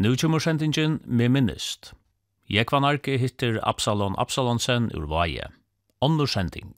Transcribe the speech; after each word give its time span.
Nu 0.00 0.16
kommer 0.16 0.38
sendingen 0.38 1.00
med 1.04 1.28
minnist. 1.28 1.92
Jekvan 2.48 2.84
Arke 2.84 3.18
hittir 3.18 3.58
Absalon 3.68 4.14
Absalonsen 4.18 4.90
ur 4.94 5.04
Vaje. 5.06 5.50
Onnur 6.00 6.26
sending. 6.26 6.72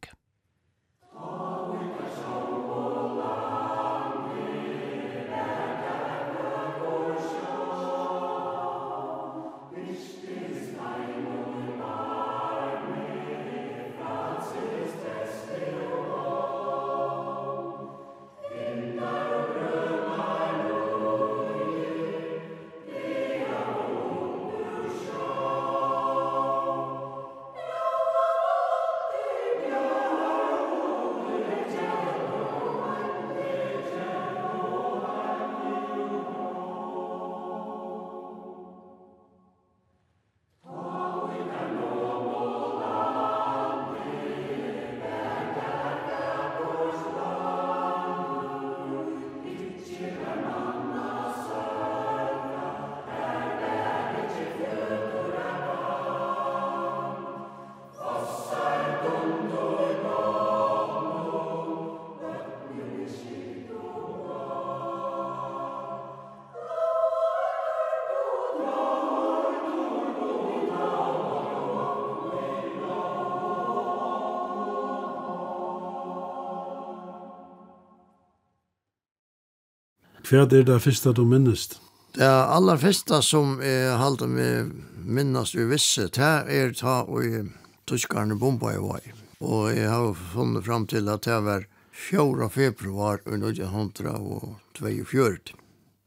Hva 80.33 80.47
er 80.48 80.62
det 80.64 80.78
første 80.80 81.12
du 81.12 81.27
minnest? 81.28 81.75
Det 82.16 82.25
aller 82.25 82.78
første 82.80 83.19
som 83.20 83.61
jeg 83.61 83.92
halte 84.00 84.25
meg 84.25 84.72
minnast 85.05 85.52
i 85.61 85.66
visse, 85.69 86.08
det 86.08 86.48
er 86.48 86.72
ta 86.72 87.05
og 87.05 87.52
tyskerne 87.84 88.41
bomba 88.41 88.72
i 88.72 88.80
vei. 88.80 89.12
Og 89.44 89.77
jeg 89.77 89.92
har 89.92 90.16
funnet 90.33 90.64
fram 90.64 90.89
til 90.89 91.12
at 91.12 91.28
det 91.28 91.36
var 91.44 91.69
4. 91.92 92.48
februar 92.48 93.20
1942. 93.28 95.52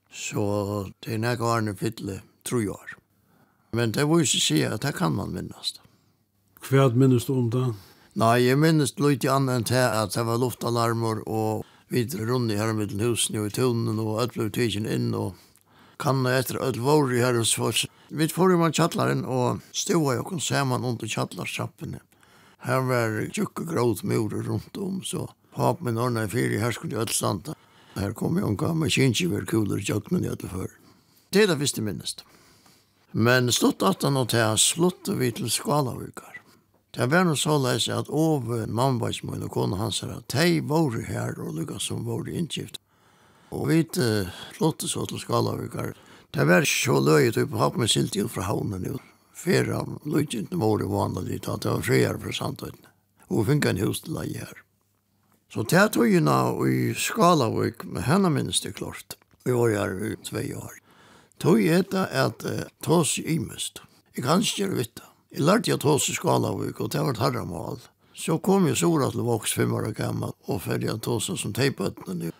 Så 0.09 0.89
det 1.05 1.13
er 1.13 1.21
nekka 1.21 1.45
årene 1.45 1.77
fytle, 1.77 2.25
tror 2.49 2.65
jeg. 2.65 2.97
Men 3.77 3.93
det 3.93 4.09
var 4.09 4.17
jo 4.17 4.25
ikke 4.25 4.41
si 4.47 4.65
at 4.65 4.81
det 4.81 4.97
kan 4.97 5.13
man 5.13 5.37
minnast. 5.37 5.85
Hva 6.65 6.89
minnes 6.97 7.29
du 7.29 7.37
om 7.37 7.53
det? 7.53 7.77
Nei, 8.17 8.41
jeg 8.47 8.57
minnes 8.57 8.97
litt 8.97 9.21
annet 9.29 9.53
enn 9.53 9.69
til 9.69 9.85
at 9.85 10.17
det 10.17 10.25
var 10.25 10.41
luftalarmer 10.41 11.21
og 11.29 11.61
vi 11.87 12.05
runde 12.05 12.57
her 12.57 12.73
med 12.73 12.95
husen 13.01 13.37
og 13.39 13.47
i 13.47 13.55
tunnen 13.55 13.99
og 14.01 14.21
alt 14.21 14.37
ble 14.37 14.49
tidsen 14.49 14.87
inn 14.89 15.13
og 15.13 15.35
kanna 16.01 16.33
etter 16.39 16.59
alt 16.63 16.79
vår 16.81 17.13
i 17.13 17.21
her 17.23 17.37
hos 17.37 17.53
oss. 17.59 17.85
Vi 18.09 18.27
får 18.27 18.51
jo 18.55 18.59
man 18.61 18.75
tjallaren 18.75 19.25
og 19.25 19.61
stova 19.73 20.17
jo 20.17 20.25
kun 20.27 20.41
saman 20.41 20.85
under 20.85 21.07
tjallarstrappene. 21.07 22.01
Her 22.65 22.81
var 22.89 23.19
tjukke 23.33 23.67
gråt 23.69 24.03
murer 24.03 24.47
rundt 24.47 24.77
om, 24.81 25.03
så 25.03 25.27
pap 25.53 25.81
min 25.85 25.99
ordna 26.01 26.25
i 26.25 26.31
fyri 26.31 26.59
her 26.59 26.73
skulle 26.73 26.99
alt 26.99 27.13
standa. 27.13 27.53
Her 27.95 28.15
kom 28.17 28.39
jo 28.39 28.47
en 28.49 28.57
gammal 28.59 28.91
kinkiver 28.91 29.45
kuler 29.47 29.79
tjokknen 29.79 30.25
i 30.25 30.31
alle 30.33 30.49
før. 30.51 30.71
Det 31.31 31.45
er 31.45 31.53
det 31.53 31.61
visste 31.61 31.83
minnest. 31.85 32.25
Men 33.11 33.51
stått 33.53 33.85
at 33.87 34.03
han 34.03 34.17
og 34.19 34.33
til 34.33 34.57
slutt 34.59 35.07
vi 35.19 35.29
til 35.31 35.51
Skalavukar. 35.51 36.41
Det 36.95 37.09
var 37.11 37.25
noe 37.27 37.35
så 37.35 37.57
leis 37.59 37.89
at 37.91 38.07
over 38.07 38.69
mannbaismoen 38.71 39.43
og 39.43 39.51
kone 39.51 39.75
hans 39.75 39.99
her, 39.99 40.13
at 40.15 40.31
de 40.31 40.61
var 40.63 40.93
her 41.03 41.33
og 41.43 41.57
lukket 41.57 41.83
som 41.83 42.05
var 42.07 42.23
innskift. 42.31 42.77
Og 43.51 43.67
vi 43.67 43.81
uh, 43.99 44.31
flotte 44.55 44.87
så 44.87 45.03
til 45.09 45.19
Skalavikar. 45.19 45.91
Det 46.31 46.45
var 46.47 46.63
så 46.63 47.01
løyet 47.03 47.35
på 47.51 47.59
hatt 47.59 47.75
med 47.75 47.91
silt 47.91 48.15
ut 48.15 48.31
fra 48.31 48.47
havnen 48.47 48.87
jo. 48.87 48.99
Fere 49.35 49.81
av 49.81 49.97
løytjent 50.07 50.55
var 50.55 50.79
det 50.79 50.87
vanlig 50.87 51.41
at 51.43 51.65
det 51.65 51.73
var 51.73 51.83
friere 51.83 52.21
for 52.21 52.35
samtøyden. 52.35 52.87
Og 53.27 53.41
vi 53.41 53.45
fikk 53.49 53.67
en 53.67 53.81
hus 53.83 53.99
til 54.05 54.15
leie 54.15 54.39
her. 54.39 54.61
Så 55.51 55.65
det 55.67 55.83
tog 55.95 56.07
jo 56.07 56.21
nå 56.23 56.39
i 56.67 56.77
Skalavik, 56.95 57.83
med 57.83 58.07
henne 58.07 58.31
minnes 58.31 58.63
det 58.63 58.77
klart. 58.79 59.17
Vi 59.43 59.51
var 59.51 59.75
her 59.75 59.97
i 59.99 60.13
tve 60.23 60.45
år. 60.55 60.79
Tog 61.43 61.59
etter 61.59 62.07
at 62.07 62.47
uh, 62.47 62.63
tås 62.87 63.17
imest. 63.19 63.83
Jeg 64.15 64.23
kan 64.23 64.39
ikke 64.39 64.63
gjøre 64.63 64.79
vitt. 64.79 65.03
Jeg 65.35 65.43
lærte 65.43 65.67
jeg 65.67 65.81
tås 65.83 66.05
i 66.07 66.13
Skalavik, 66.15 66.77
og 66.79 66.93
det 66.93 67.01
var 67.03 67.11
et 67.11 67.19
herremål. 67.19 67.81
Så 68.15 68.37
kom 68.39 68.69
jeg 68.69 68.77
sora 68.79 69.09
til 69.11 69.25
voks 69.27 69.51
fem 69.51 69.73
år 69.75 69.89
gammal, 69.91 70.31
og 70.47 70.61
ferdig 70.63 70.87
jeg 70.87 71.01
tås 71.03 71.27
som 71.27 71.51
teipøttene. 71.51 72.31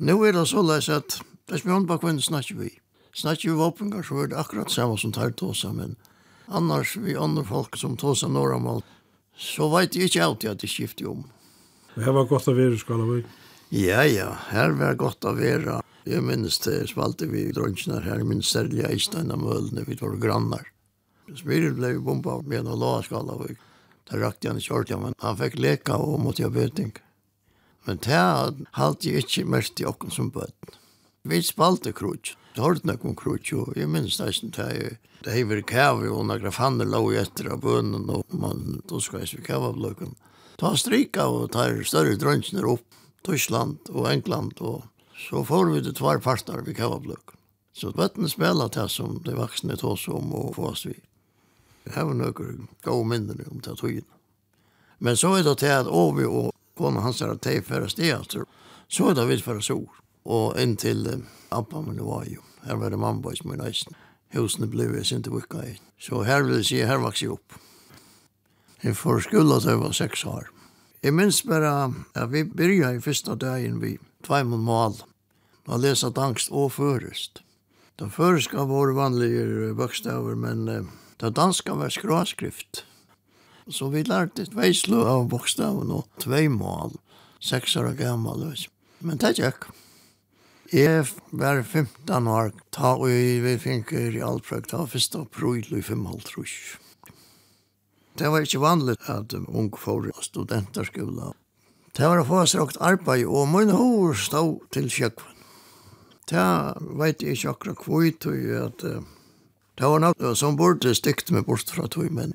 Nå 0.00 0.14
er 0.24 0.32
det 0.32 0.46
så 0.48 0.62
leis 0.64 0.88
at 0.88 1.18
det 1.20 1.58
er 1.58 1.60
spjønt 1.60 1.90
bak 1.90 2.00
hvem 2.00 2.16
snakker 2.24 2.56
vi. 2.62 2.70
Snakker 3.12 3.50
vi 3.50 3.58
våpengar 3.58 4.08
så 4.08 4.22
er 4.22 4.32
det 4.32 4.40
akkurat 4.40 4.72
samme 4.72 4.96
som 4.96 5.12
tar 5.12 5.36
tåsa, 5.36 5.74
men 5.76 5.98
annars 6.48 6.96
vi 6.96 7.12
andre 7.12 7.44
folk 7.44 7.76
som 7.76 8.00
tåsa 8.00 8.32
norramål, 8.32 8.80
så 9.36 9.68
veit 9.68 10.00
jeg 10.00 10.08
ikke 10.08 10.24
alltid 10.24 10.54
at 10.54 10.64
det 10.64 10.72
skifter 10.72 11.12
om. 11.12 11.28
Det 11.92 12.08
her 12.08 12.16
var 12.16 12.32
godt 12.32 12.48
å 12.48 12.56
være 12.56 12.80
i 12.80 12.80
Skalavik. 12.80 13.30
Ja, 13.68 14.00
ja, 14.08 14.32
her 14.48 14.72
var 14.80 14.96
godt 14.96 15.28
å 15.28 15.36
være. 15.36 15.82
Jeg 16.08 16.24
minnes 16.24 16.56
det 16.64 16.86
spalte 16.88 17.28
vi 17.28 17.50
drønnsene 17.52 18.00
her, 18.08 18.24
minnes 18.24 18.48
særlig 18.48 18.86
Eistein 18.88 19.28
og 19.28 19.44
Mølene, 19.44 19.84
vi 19.84 20.00
var 20.00 20.16
grannar. 20.16 20.70
Spiren 21.36 21.76
blei 21.78 21.94
bomba 21.98 22.40
med 22.42 22.64
en 22.64 22.78
låskala. 22.80 23.36
Det 24.10 24.18
rakte 24.18 24.50
han 24.50 24.58
ikke 24.58 24.74
ordentlig, 24.74 24.98
men 25.04 25.14
han 25.22 25.38
fikk 25.38 25.58
leka 25.58 25.98
og 26.00 26.20
måtte 26.24 26.46
ha 26.46 26.50
bøting. 26.50 26.92
Men 27.86 28.00
det 28.04 28.20
halte 28.76 29.08
jeg 29.08 29.24
ikke 29.24 29.46
mest 29.48 29.80
i 29.80 29.86
okken 29.88 30.10
som 30.10 30.32
bøten. 30.34 30.76
Vi 31.22 31.42
spalte 31.44 31.92
krutsk. 31.92 32.36
Det 32.54 32.64
har 32.64 32.80
nok 32.82 33.04
om 33.06 33.14
krutsk, 33.14 33.54
og 33.54 33.76
jeg 33.78 33.88
minns 33.88 34.18
nesten 34.18 34.50
det 34.56 34.66
er 34.66 34.98
det 35.20 35.34
er 35.36 35.44
vi 35.44 35.60
kæve, 35.62 36.08
og 36.08 36.24
når 36.26 36.48
fannet 36.50 36.88
lå 36.88 37.02
etter 37.20 37.50
av 37.52 37.60
bønnen, 37.60 38.08
og 38.08 38.24
man 38.32 38.80
duskveis 38.88 39.34
vi 39.36 39.42
kæve 39.44 39.68
av 39.68 39.76
løkken. 39.76 40.14
Ta 40.56 40.72
strika 40.80 41.26
og 41.28 41.50
ta 41.52 41.66
større 41.84 42.16
drønnsner 42.16 42.64
opp, 42.64 42.86
Tyskland 43.28 43.90
og 43.92 44.08
England, 44.08 44.56
og 44.64 44.86
så 45.28 45.44
får 45.44 45.68
vi 45.74 45.82
det 45.84 45.98
tvar 46.00 46.22
parter 46.24 46.64
vi 46.64 46.72
kæve 46.72 46.96
av 46.96 47.04
løkken. 47.12 47.36
Så 47.76 47.92
bøtten 47.92 48.28
spela 48.32 48.70
til 48.72 48.88
som 48.88 49.20
de 49.26 49.36
vaksne 49.36 49.76
tås 49.76 50.08
om 50.08 50.32
og 50.32 50.54
få 50.56 50.72
oss 50.72 50.86
vidt. 50.88 51.04
Det 51.84 51.94
her 51.94 52.04
var 52.08 52.16
noen 52.16 52.68
gode 52.84 53.08
mindre 53.08 53.46
om 53.50 53.60
det 53.64 53.76
tøyen. 53.80 54.06
Men 54.98 55.16
så 55.16 55.32
er 55.38 55.46
det 55.46 55.58
til 55.62 55.72
at 55.72 55.88
Ovi 55.88 56.26
og 56.28 56.52
kona 56.76 57.00
hans 57.00 57.22
er 57.22 57.32
at 57.32 57.44
de 57.44 57.62
færre 57.64 57.88
steder, 57.88 58.44
så 58.88 59.08
er 59.10 59.16
det 59.16 59.28
vidt 59.28 59.44
færre 59.44 59.62
sår. 59.64 59.88
Og 60.24 60.60
inn 60.60 60.76
til 60.76 61.06
eh, 61.08 61.24
Abba 61.50 61.80
min 61.80 62.02
var 62.04 62.26
jo, 62.28 62.42
her 62.66 62.76
var 62.76 62.92
det 62.92 63.00
mamma 63.00 63.32
som 63.34 63.50
min 63.50 63.64
eisen. 63.64 63.96
Husene 64.34 64.68
ble 64.70 64.86
jeg 64.92 65.06
sin 65.08 65.24
til 65.24 65.34
vikka 65.34 65.64
i. 65.64 65.74
Så 65.98 66.22
her 66.28 66.44
vil 66.44 66.60
jeg 66.60 66.68
si, 66.68 66.80
her 66.86 67.00
vaks 67.02 67.22
jeg 67.24 67.32
opp. 67.34 67.56
Jeg 68.84 68.96
får 68.96 69.24
skulda 69.26 69.58
til 69.60 69.74
jeg 69.74 69.80
var 69.80 69.96
seks 69.96 70.24
år. 70.28 70.50
Jeg 71.02 71.16
minns 71.16 71.40
bare 71.48 71.72
at 72.14 72.28
vi 72.32 72.44
byrja 72.44 72.92
i 72.92 73.00
første 73.00 73.34
dagen 73.40 73.80
vi 73.80 73.96
tvei 74.26 74.42
mot 74.44 74.60
mål. 74.60 75.00
Da 75.66 75.78
lesa 75.80 76.10
dangst 76.12 76.52
og 76.52 76.72
førest. 76.76 77.40
Da 77.98 78.08
først 78.08 78.52
var 78.52 78.94
vanlige 78.96 79.74
bøkstaver, 79.76 80.36
men 80.36 80.68
eh, 80.68 80.84
Da 81.20 81.30
danska 81.30 81.74
var 81.74 81.88
skråskrift. 81.88 82.84
Så 83.68 83.90
vi 83.92 84.00
lærte 84.08 84.46
tvei 84.48 84.72
slå 84.74 85.02
av 85.04 85.26
bokstaven 85.28 85.92
og 85.92 86.06
tvei 86.22 86.46
mål, 86.48 86.96
seks 87.44 87.76
år 87.76 87.92
gammal. 87.98 88.46
Men 89.04 89.20
det 89.20 89.34
gikk. 89.36 89.68
Jeg 90.72 91.04
var 91.34 91.60
15 91.62 92.30
år, 92.30 92.52
ta 92.72 92.94
og 92.94 93.10
vi 93.44 93.56
finker 93.60 94.16
i 94.16 94.22
Alprøk, 94.24 94.70
ta 94.70 94.86
fyrst 94.88 95.18
april 95.18 95.66
i 95.76 95.82
5,5 95.82 96.78
Det 98.16 98.30
var 98.30 98.40
ikke 98.40 98.64
vanlig 98.64 98.96
at 99.04 99.34
ung 99.34 99.70
får 99.76 100.12
studenterskola. 100.22 101.34
Det 101.92 102.06
var 102.06 102.22
å 102.22 102.24
få 102.24 102.46
strakt 102.46 102.80
arbeid, 102.80 103.26
og 103.26 103.48
min 103.50 103.74
hår 103.74 104.14
stod 104.14 104.64
til 104.72 104.88
sjøkven. 104.88 105.36
Det 106.30 106.48
vet 106.96 107.22
jeg 107.22 107.36
ikke 107.36 107.50
akkurat 107.50 107.84
hvor, 107.84 108.06
at 108.64 108.84
Det 109.80 109.88
var 109.88 110.02
noe 110.04 110.30
som 110.36 110.58
burde 110.60 110.90
stygt 110.92 111.30
meg 111.32 111.46
bort 111.48 111.70
fra 111.72 111.86
tog, 111.88 112.10
men 112.12 112.34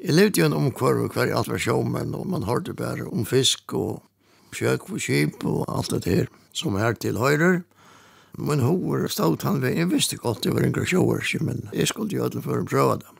jeg 0.00 0.14
levde 0.16 0.40
jo 0.40 0.46
en 0.46 0.54
omkvarv 0.56 1.10
hver 1.12 1.28
alt 1.28 1.50
var 1.50 1.60
sjåmen, 1.60 2.14
og 2.16 2.24
man 2.32 2.46
hørte 2.48 2.72
bare 2.72 3.04
om 3.12 3.26
fisk 3.28 3.74
og 3.76 4.00
kjøk 4.56 4.86
og 4.88 5.02
kjip 5.04 5.44
og 5.44 5.66
alt 5.68 5.92
det 5.92 6.08
her 6.08 6.30
som 6.56 6.78
er 6.80 6.96
til 6.96 7.18
høyre. 7.20 7.66
Men 8.40 8.64
hår 8.64 9.10
stod 9.12 9.44
han 9.44 9.60
ved, 9.60 9.76
jeg 9.76 9.90
visste 9.90 10.16
godt 10.22 10.46
det 10.46 10.54
var 10.56 10.64
en 10.64 10.72
grasjåer, 10.72 11.20
men 11.44 11.66
jeg 11.76 11.90
skulle 11.92 12.16
jo 12.16 12.24
alle 12.24 12.40
for 12.46 12.62
å 12.62 12.70
prøve 12.70 12.96
det. 13.02 13.12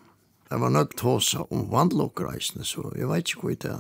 Jeg 0.48 0.64
var 0.64 0.72
nødt 0.72 0.96
til 0.96 1.12
å 1.12 1.20
ta 1.20 1.44
om 1.50 1.68
vandlokkreisene, 1.74 2.64
så 2.64 2.86
jeg 2.96 3.10
vet 3.12 3.28
ikke 3.28 3.44
hva 3.44 3.58
det 3.66 3.76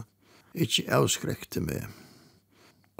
ikke 0.66 0.86
avskrekte 0.98 1.64
meg. 1.64 1.88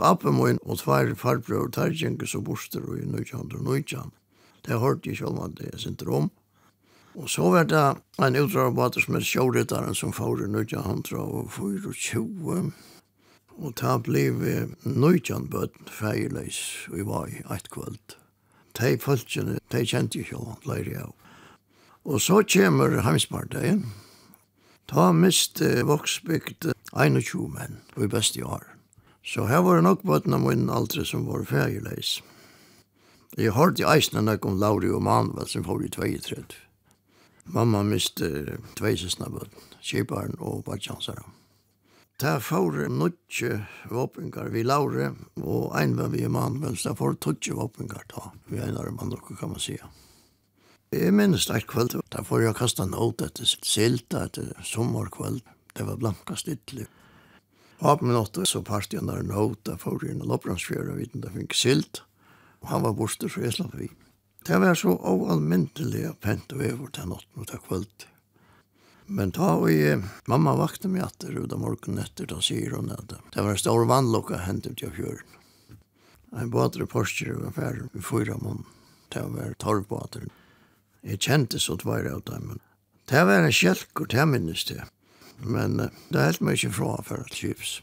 Appen 0.01 0.41
min 0.41 0.65
og 0.65 0.81
tvær 0.81 1.13
farbror 1.21 1.69
tar 1.77 1.93
gjenker 1.93 2.33
så 2.33 2.41
borster 2.41 2.89
og 2.89 2.97
i 2.97 3.05
1919. 3.05 4.17
Det 4.65 4.81
hørte 4.81 5.13
jeg 5.13 5.21
selv 5.21 5.45
om 5.45 5.53
det 5.61 5.75
jeg 5.75 5.85
synte 5.85 6.09
om. 6.09 6.33
Og 7.17 7.31
så 7.33 7.49
var 7.51 7.65
det 7.65 7.97
en 8.21 8.37
utdragbåter 8.37 9.01
som 9.01 9.17
er 9.17 9.25
sjåryttaren 9.25 9.95
som 9.97 10.13
får 10.13 10.43
i 10.45 10.49
1924. 10.53 12.73
Og 13.57 13.73
ta 13.81 13.97
bliv 13.97 14.45
nøytjan 14.85 15.49
bøtten 15.49 15.89
feiløys 15.89 16.61
vi 16.93 17.07
var 17.09 17.33
i 17.33 17.41
eit 17.49 17.71
kvöld. 17.73 18.19
De 18.77 18.99
folkene, 19.01 19.57
de 19.73 19.81
kjente 19.89 20.19
jo 20.19 20.27
ikke 20.27 20.43
han 20.45 20.69
leir 20.69 20.91
av. 21.07 21.15
Og 22.05 22.21
så 22.21 22.43
kommer 22.45 23.01
heimsparteien. 23.01 23.87
Ta 24.87 25.09
mist 25.17 25.65
voksbygd 25.65 26.69
21 26.93 27.49
menn 27.57 27.81
i 27.97 28.13
beste 28.13 28.45
år. 28.45 28.69
Så 29.25 29.49
her 29.49 29.65
var 29.65 29.81
det 29.81 29.89
nok 29.89 30.05
bøtten 30.07 30.37
av 30.37 30.45
min 30.45 30.69
aldri 30.71 31.03
som 31.09 31.25
var 31.27 31.49
feiløys. 31.49 32.21
Jeg 33.37 33.57
hørte 33.57 33.83
i 33.83 33.89
eisne 33.97 34.23
nek 34.23 34.45
om 34.47 34.61
Lauri 34.61 34.93
og 34.93 35.03
Manuel 35.03 35.49
som 35.49 35.65
får 35.65 35.89
i 35.89 35.93
32. 35.97 36.66
Mamma 37.55 37.83
miste 37.87 38.29
tvei 38.75 38.97
sysna 38.99 39.29
bød, 39.31 39.53
kjiparen 39.85 40.35
og 40.43 40.65
badjansara. 40.67 41.23
Ta 42.19 42.39
fóre 42.41 42.89
nutje 42.89 43.61
våpengar 43.93 44.49
vi 44.51 44.65
laure, 44.65 45.13
og 45.43 45.75
ein 45.77 45.95
var 45.99 46.09
vi 46.15 46.25
mann, 46.33 46.59
men 46.63 46.79
ta 46.81 46.95
fóre 46.97 47.19
tutje 47.21 47.55
våpengar 47.55 48.07
ta, 48.09 48.31
vi 48.49 48.59
einar 48.59 48.91
mann 48.91 49.13
okkur 49.15 49.37
kan 49.37 49.53
man 49.53 49.63
sija. 49.63 49.91
Jeg 50.95 51.13
minnes 51.13 51.47
det 51.47 51.67
kvöld, 51.67 51.99
da 52.11 52.23
får 52.23 52.43
jeg 52.43 52.57
kasta 52.57 52.87
en 52.87 52.95
åt 52.95 53.23
etter 53.23 53.45
silta 53.45 54.25
etter 54.25 54.55
sommerkveld. 54.63 55.43
det 55.77 55.85
var 55.85 55.97
blanka 55.97 56.37
stidlig. 56.37 56.87
Av 57.79 58.03
min 58.03 58.17
åtte 58.17 58.47
så 58.47 58.63
parste 58.65 58.97
jeg 58.97 59.05
når 59.05 59.19
en 59.21 59.33
åt, 59.33 59.59
da 59.69 59.77
får 59.77 60.07
jeg 60.07 60.15
en 60.17 60.29
lopprannsfjøra 60.31 60.97
vidt, 60.97 61.13
det 61.13 61.35
fikk 61.35 61.55
silt, 61.55 62.01
og 62.63 62.69
han 62.69 62.83
var 62.83 62.97
borster, 62.97 63.29
så 63.29 63.45
jeg 63.45 63.59
slapp 63.59 63.75
vidt. 63.77 64.06
Det 64.47 64.59
var 64.59 64.75
så 64.79 64.93
oalmyndelig 64.95 66.13
pent 66.23 66.53
og 66.55 66.61
over 66.63 66.91
til 66.95 67.09
natten 67.11 67.43
og 67.43 67.49
til 67.51 67.63
kvöld. 67.67 68.05
Men 69.07 69.33
ta 69.35 69.49
og 69.59 69.73
jeg, 69.73 70.05
mamma 70.31 70.53
vakte 70.55 70.87
meg 70.91 71.03
etter 71.03 71.35
ut 71.35 71.55
av 71.55 71.65
morgen 71.65 71.99
etter, 71.99 72.29
da 72.31 72.39
sier 72.39 72.77
hun 72.79 72.93
at 72.95 73.11
det 73.11 73.43
var 73.43 73.57
en 73.57 73.59
stor 73.59 73.83
vannlokka 73.91 74.45
hendt 74.45 74.69
ut 74.71 74.85
av 74.87 74.95
fjøren. 74.95 75.35
En 76.39 76.53
båter 76.55 76.85
og 76.85 76.93
Porsche 76.93 77.35
var 77.35 77.57
ferdig 77.59 77.89
i 77.99 78.05
fyra 78.07 78.39
mån. 78.39 78.63
Det 79.11 79.25
var 79.35 79.59
torvbåter. 79.59 80.29
Jeg 81.03 81.23
kjente 81.27 81.59
så 81.59 81.75
tvær 81.83 82.07
av 82.13 82.23
dem, 82.31 82.53
men 82.53 82.63
det 83.11 83.27
var 83.27 83.43
en 83.43 83.55
kjelk 83.55 84.05
og 84.05 84.13
det 84.15 84.29
minnes 84.31 84.65
det. 84.71 84.83
Men 85.43 85.79
det 85.81 86.21
er 86.21 86.31
helt 86.31 86.47
mye 86.47 86.71
fra 86.71 86.97
for 87.03 87.27
at 87.27 87.35
kjips. 87.35 87.81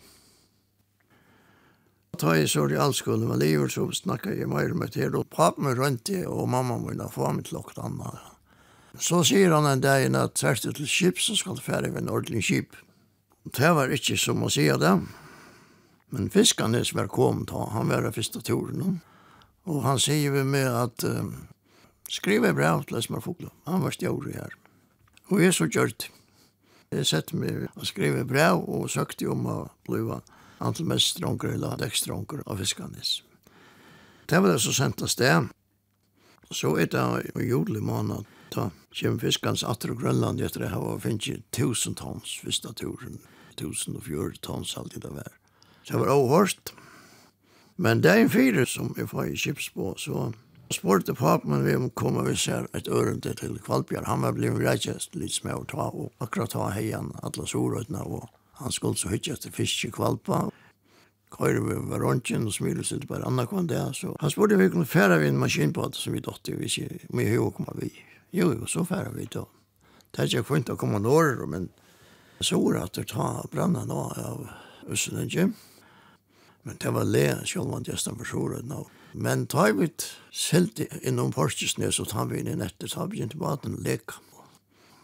Ta 2.18 2.36
i 2.38 2.48
så 2.48 2.68
i 2.70 2.78
allskolen 2.78 3.26
med 3.28 3.42
livet 3.42 3.74
så 3.74 3.88
snakka 3.92 4.36
jeg 4.38 4.50
mer 4.50 4.76
med 4.78 4.94
til, 4.94 5.16
og 5.18 5.32
pappen 5.34 5.66
min 5.66 5.80
rønte, 5.80 6.28
og 6.30 6.50
mamma 6.50 6.78
min 6.78 7.02
få 7.02 7.26
fått 7.26 7.38
mitt 7.40 7.52
lagt 7.52 7.80
anna. 7.82 8.14
Så 9.02 9.24
sier 9.26 9.56
han 9.56 9.66
en 9.66 9.82
dag 9.82 10.06
at 10.16 10.36
tvert 10.38 10.62
til 10.62 10.88
skip, 10.88 11.18
så 11.18 11.36
skal 11.36 11.58
det 11.58 11.66
færre 11.66 11.90
ved 11.90 12.04
en 12.04 12.14
ordentlig 12.14 12.44
skip. 12.44 12.76
Det 13.44 13.72
var 13.76 13.90
ikke 13.90 14.18
som 14.18 14.46
å 14.46 14.52
si 14.54 14.68
det, 14.70 14.94
men 16.14 16.30
Fiskarnes 16.30 16.94
var 16.94 17.10
kommet, 17.10 17.50
han 17.50 17.90
var 17.90 18.06
det 18.06 18.14
første 18.14 18.42
turen. 18.46 19.02
Og 19.66 19.82
han 19.82 20.00
sier 20.00 20.32
vi 20.36 20.44
med 20.46 20.68
at 20.70 21.04
uh, 21.08 21.26
skrive 22.12 22.54
brev 22.54 22.84
til 22.86 23.00
Esmer 23.00 23.24
Fogla. 23.24 23.50
Han 23.66 23.82
var 23.82 23.96
stjåre 23.96 24.36
her. 24.36 24.54
Og 25.32 25.42
jeg 25.42 25.56
så 25.58 25.66
gjørt. 25.66 26.12
Jeg 26.94 27.08
sette 27.10 27.36
meg 27.36 27.72
og 27.74 27.88
skrive 27.90 28.22
brev 28.30 28.62
og 28.70 28.92
søkte 28.94 29.26
om 29.32 29.48
å 29.50 29.58
blive 29.88 30.20
antal 30.64 30.88
mest 30.90 31.18
stronker 31.18 31.54
eller 31.54 31.78
dekkstronker 31.82 32.44
av 32.46 32.62
fiskanis. 32.62 33.22
Det 34.26 34.40
var 34.40 34.54
det 34.54 34.62
som 34.64 34.74
sendte 34.74 35.08
sted. 35.12 35.50
Så 36.52 36.76
er 36.80 36.88
det 36.92 37.04
i 37.36 37.48
juli 37.50 37.82
måned, 37.82 38.26
da 38.54 38.70
kjem 38.94 39.18
fiskans 39.20 39.64
atter 39.66 39.94
og 39.94 40.04
Grønland 40.04 40.42
etter 40.42 40.66
det 40.66 40.72
her, 40.74 41.00
finnes 41.02 41.28
ikke 41.28 41.58
tusen 41.58 41.98
tons 41.98 42.38
første 42.44 42.74
turen, 42.78 43.20
tusen 43.58 43.98
og 43.98 44.06
fjord 44.08 44.38
tons 44.46 44.76
alltid 44.78 45.04
det 45.08 45.14
var. 45.16 45.34
Så 45.84 45.98
det 45.98 46.06
var 46.06 46.14
overhørst. 46.14 46.74
Men 47.76 48.04
det 48.04 48.12
er 48.12 48.22
en 48.22 48.30
fire 48.30 48.66
som 48.70 48.94
jeg 48.98 49.10
får 49.10 49.32
i 49.32 49.40
kips 49.46 49.70
på, 49.74 49.96
så 49.98 50.30
spurte 50.74 51.16
papen 51.18 51.66
vi 51.66 51.76
om 51.76 51.90
kommer 51.90 52.30
vi 52.30 52.36
ser 52.38 52.70
et 52.78 52.88
ørende 52.88 53.34
til 53.38 53.58
Kvalbjørn. 53.66 54.06
Han 54.06 54.22
var 54.22 54.38
blevet 54.38 54.62
rettjest 54.62 55.18
litt 55.18 55.40
med 55.44 55.58
å 55.58 55.66
ta, 55.70 55.90
og 55.90 56.14
akkurat 56.24 56.54
ta 56.54 56.70
heian 56.74 57.12
alle 57.24 57.48
sorøtene 57.50 58.06
og 58.06 58.30
Han 58.62 58.72
skulle 58.72 59.00
så 59.00 59.10
hytja 59.10 59.34
etter 59.34 59.54
fisk 59.54 59.88
i 59.88 59.92
kvalpa. 59.94 60.46
Køyre 61.34 61.64
vi 61.66 61.78
var 61.90 62.04
røntgen 62.06 62.46
og 62.48 62.54
smyre 62.54 62.86
seg 62.86 63.08
bare 63.10 63.26
anna 63.26 63.48
kvann 63.50 63.70
det. 63.72 63.82
Så 63.98 64.14
han 64.20 64.34
spurte 64.34 64.58
om 64.58 64.62
vi 64.62 64.70
kunne 64.74 64.90
fære 64.90 65.20
vi 65.24 65.32
en 65.32 65.42
maskin 65.42 65.74
på 65.74 65.88
det 65.90 65.98
som 66.00 66.14
vi 66.14 66.22
dotter, 66.22 66.58
hvis 66.60 66.78
vi 66.78 67.00
må 67.10 67.26
jo 67.26 67.50
komme 67.56 67.74
vi. 67.80 67.90
Jo, 68.34 68.52
jo, 68.54 68.70
så 68.70 68.86
fære 68.86 69.14
vi 69.18 69.28
da. 69.34 69.46
Det 70.14 70.22
er 70.22 70.30
ikke 70.30 70.50
kvint 70.52 70.70
å 70.70 70.78
komme 70.78 71.02
når, 71.02 71.46
men 71.50 71.72
så 72.44 72.60
var 72.62 72.76
det 72.76 72.84
at 72.84 72.98
det 73.00 73.08
ta 73.14 73.28
brannan 73.50 73.92
av 73.94 74.46
Østenenge. 74.92 75.54
Men 76.64 76.78
det 76.80 76.92
var 76.94 77.08
le, 77.08 77.26
selv 77.48 77.74
om 77.74 77.84
det 77.84 77.96
er 77.96 78.04
for 78.04 78.28
solen 78.28 78.70
nå. 78.70 78.84
Men 79.14 79.48
ta 79.48 79.68
vi 79.74 79.90
selt 80.32 80.80
innom 81.02 81.34
Porsjesnes 81.34 82.00
og 82.02 82.10
ta 82.10 82.26
vi 82.30 82.42
inn 82.42 82.52
i 82.54 82.56
nettet, 82.58 82.92
så 82.92 83.04
har 83.04 83.12
vi 83.12 83.22
ikke 83.22 83.34
til 83.34 83.44
baden 83.44 83.78
og 83.78 83.88
leka. 83.88 84.22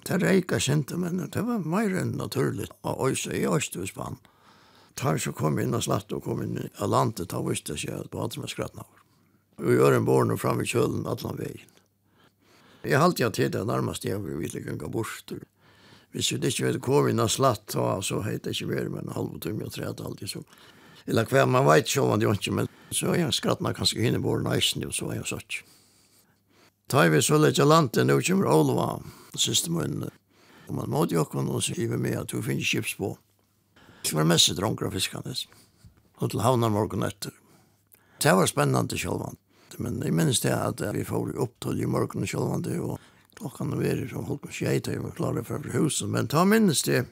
Det 0.07 0.17
reika 0.23 0.59
kjente, 0.59 0.97
men 0.97 1.19
det 1.31 1.41
var 1.45 1.65
mer 1.65 1.95
enn 2.01 2.15
naturlig. 2.17 2.69
Og 2.87 3.09
også 3.09 3.33
i 3.35 3.45
Østhusspann. 3.47 4.19
Tar 4.99 5.19
så 5.21 5.31
kom 5.35 5.59
inn 5.59 5.75
og 5.75 5.85
slatt 5.85 6.11
og 6.15 6.23
kom 6.25 6.41
inn 6.43 6.57
i 6.59 6.69
landet, 6.87 7.29
da 7.31 7.39
visste 7.45 7.77
jeg 7.79 7.93
at 7.95 8.09
det 8.09 8.17
var 8.17 8.27
alt 8.27 8.35
som 8.35 8.47
er 8.47 8.51
skrattna 8.51 8.83
over. 8.83 9.03
Og 9.59 9.75
gjør 9.75 9.95
en 9.95 10.07
born 10.07 10.35
fram 10.39 10.63
i 10.63 10.67
kjølen, 10.67 11.05
atlan 11.07 11.39
veien. 11.39 11.69
Jeg 12.83 12.99
halte 12.99 13.23
jeg 13.23 13.35
til 13.35 13.49
det 13.51 13.65
nærmest 13.67 14.05
jeg 14.07 14.21
vil 14.23 14.39
ville 14.39 14.63
ganga 14.63 14.87
bort. 14.91 15.33
Hvis 16.11 16.31
vi 16.31 16.39
ikke 16.39 16.65
vet 16.65 16.81
kom 16.83 17.09
inn 17.11 17.21
og 17.21 17.31
slatt, 17.31 17.75
så 17.75 18.21
heter 18.25 18.49
det 18.49 18.55
ikke 18.55 18.71
mer, 18.71 18.91
men 18.95 19.11
halv 19.15 19.35
og 19.35 19.41
tømme 19.43 19.67
og 19.67 19.75
tredje 19.75 20.05
alltid 20.05 20.31
så. 20.31 20.43
Eller 21.07 21.27
hver 21.27 21.45
man 21.49 21.67
vet 21.67 21.89
så 21.89 22.05
var 22.07 22.19
det 22.19 22.27
jo 22.27 22.35
ikke, 22.35 22.55
men 22.55 22.71
så 22.91 23.11
er 23.13 23.23
jeg 23.23 23.35
skratt 23.35 23.61
meg 23.65 23.75
kanskje 23.77 24.03
hinne 24.03 24.21
borne 24.23 24.55
og 24.55 24.95
så 24.95 25.11
er 25.11 25.19
jeg 25.19 25.29
sånn. 25.31 25.59
Ta 26.89 27.03
vi 27.09 27.21
så 27.21 27.37
lite 27.37 27.65
landet 27.65 28.07
nu 28.07 28.21
kommer 28.21 28.47
Olva, 28.47 28.99
siste 29.37 29.69
munnen. 29.71 30.09
Og 30.67 30.75
man 30.75 30.89
måtte 30.89 31.13
jo 31.13 31.25
kunne 31.25 31.53
også 31.53 31.75
hive 31.77 31.97
med 32.01 32.15
at 32.17 32.31
hun 32.33 32.41
finner 32.43 32.65
kips 32.65 32.95
på. 32.97 33.11
Det 34.01 34.15
var 34.17 34.25
mest 34.25 34.49
dronker 34.57 34.87
av 34.87 34.95
fiskene. 34.97 35.35
Og 36.17 36.31
til 36.31 36.41
havna 36.41 36.69
morgen 36.73 37.05
etter. 37.05 37.35
Det 38.17 38.33
var 38.33 38.49
spennende 38.49 38.97
sjølvand. 38.97 39.37
Men 39.77 40.01
jeg 40.01 40.15
minnes 40.17 40.41
det 40.41 40.55
at 40.55 40.81
vi 40.95 41.05
får 41.05 41.35
opp 41.37 41.53
til 41.61 41.83
i 41.83 41.85
morgen 41.85 42.25
sjølvand 42.25 42.65
og 42.81 42.97
klokkan 43.37 43.75
var 43.77 44.01
som 44.09 44.25
holdt 44.25 44.47
på 44.47 44.55
skjeit 44.57 44.89
og 44.89 44.95
jeg 44.97 45.03
var 45.03 45.17
klar 45.19 45.37
for 45.45 45.69
huset. 45.75 46.09
Men 46.09 46.27
ta 46.27 46.41
minnes 46.43 46.81
det 46.89 47.03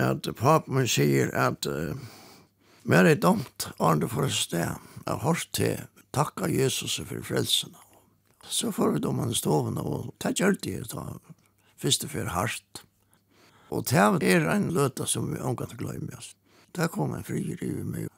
at 0.00 0.26
papen 0.36 0.88
sier 0.90 1.30
at 1.36 1.68
uh, 1.70 1.94
mer 2.82 3.06
er 3.06 3.22
dumt, 3.22 3.70
Arne 3.78 4.10
for 4.10 4.26
et 4.26 4.34
sted, 4.34 4.66
jeg 4.66 5.06
har 5.06 5.22
hørt 5.22 5.46
til, 5.54 5.86
takka 6.12 6.50
Jesus 6.50 6.98
for 7.06 7.22
frelsene. 7.22 7.79
Så 8.50 8.72
får 8.72 8.90
vi 8.90 8.98
dommen 8.98 9.30
i 9.30 9.34
stoven, 9.34 9.78
og 9.78 10.10
det 10.18 10.34
gjør 10.40 10.56
det 10.62 10.88
da, 10.90 11.04
første 11.78 12.08
for 12.10 12.32
hardt. 12.34 12.82
Og 13.70 13.86
det 13.86 14.26
er 14.26 14.48
en 14.50 14.72
løta 14.74 15.06
som 15.06 15.30
vi 15.30 15.38
omgatt 15.38 15.76
glemme 15.78 16.16
oss. 16.18 16.34
Det 16.74 16.90
kom 16.90 17.14
en 17.14 17.26
frier 17.26 17.62
i 17.62 17.70
meg, 17.86 18.08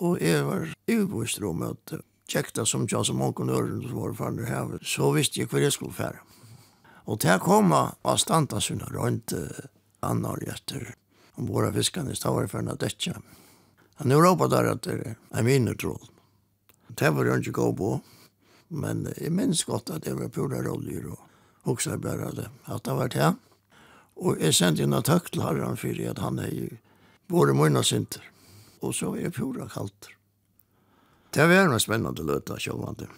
og 0.00 0.20
jeg 0.20 0.44
var 0.44 0.72
ubevist 0.88 1.44
om 1.44 1.62
at 1.68 1.94
tjekta 2.28 2.64
som 2.66 2.88
tja 2.88 3.04
som 3.04 3.20
omkom 3.22 3.52
øren 3.52 3.82
som 3.84 4.00
var 4.00 4.16
fann 4.16 4.40
i 4.40 4.48
havet, 4.48 4.84
så 4.84 5.12
visste 5.12 5.40
jeg 5.40 5.52
hva 5.52 5.60
jeg 5.60 5.76
skulle 5.76 5.96
fære. 5.96 6.20
Og 7.04 7.20
ta 7.20 7.36
kom 7.38 7.72
av 7.76 8.16
standa 8.16 8.60
sina 8.64 8.88
rønt 8.88 9.36
annar 10.00 10.40
etter 10.48 10.94
om 11.36 11.46
våra 11.46 11.72
fiskarna 11.72 12.10
i 12.10 12.16
stavar 12.16 12.46
för 12.46 12.70
av 12.70 12.76
dette. 12.76 13.20
Han 13.94 14.12
er 14.12 14.16
ropade 14.16 14.56
där 14.56 14.64
att 14.64 14.82
det 14.82 15.14
är 15.30 15.42
min 15.42 15.76
tråd. 15.76 16.08
Det 16.88 17.10
var 17.10 17.36
inte 17.36 17.50
gå 17.50 17.72
på. 17.72 18.00
Men 18.68 19.08
jeg 19.16 19.32
minns 19.32 19.64
godt 19.64 19.90
at 19.90 20.06
det 20.06 20.14
var 20.18 20.32
pura 20.32 20.62
roller 20.64 21.10
og 21.12 21.20
hoksa 21.68 21.96
bare 22.00 22.32
det, 22.36 22.48
at 22.64 22.84
det 22.84 22.96
var 22.96 23.12
det. 23.12 23.34
Og 24.16 24.40
jeg 24.40 24.54
sendte 24.54 24.84
inn 24.84 24.94
en 24.94 25.04
takk 25.04 25.30
til 25.32 25.42
herren 25.42 25.78
for 25.80 26.00
at 26.10 26.22
han 26.22 26.38
er 26.38 26.52
jo 26.54 26.68
våre 27.32 27.54
munna 27.56 27.82
synder. 27.82 28.22
Og 28.84 28.94
så 28.94 29.14
er 29.14 29.26
jeg 29.26 29.36
pura 29.38 29.68
kalt. 29.68 30.10
Det 31.34 31.46
var 31.50 31.66
en 31.66 31.80
spennende 31.80 32.22
løte, 32.22 32.58
sjåvande. 32.60 33.08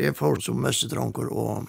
Jeg 0.00 0.16
får 0.16 0.40
som 0.42 0.58
mest 0.64 0.88
dronker, 0.90 1.28
og 1.30 1.68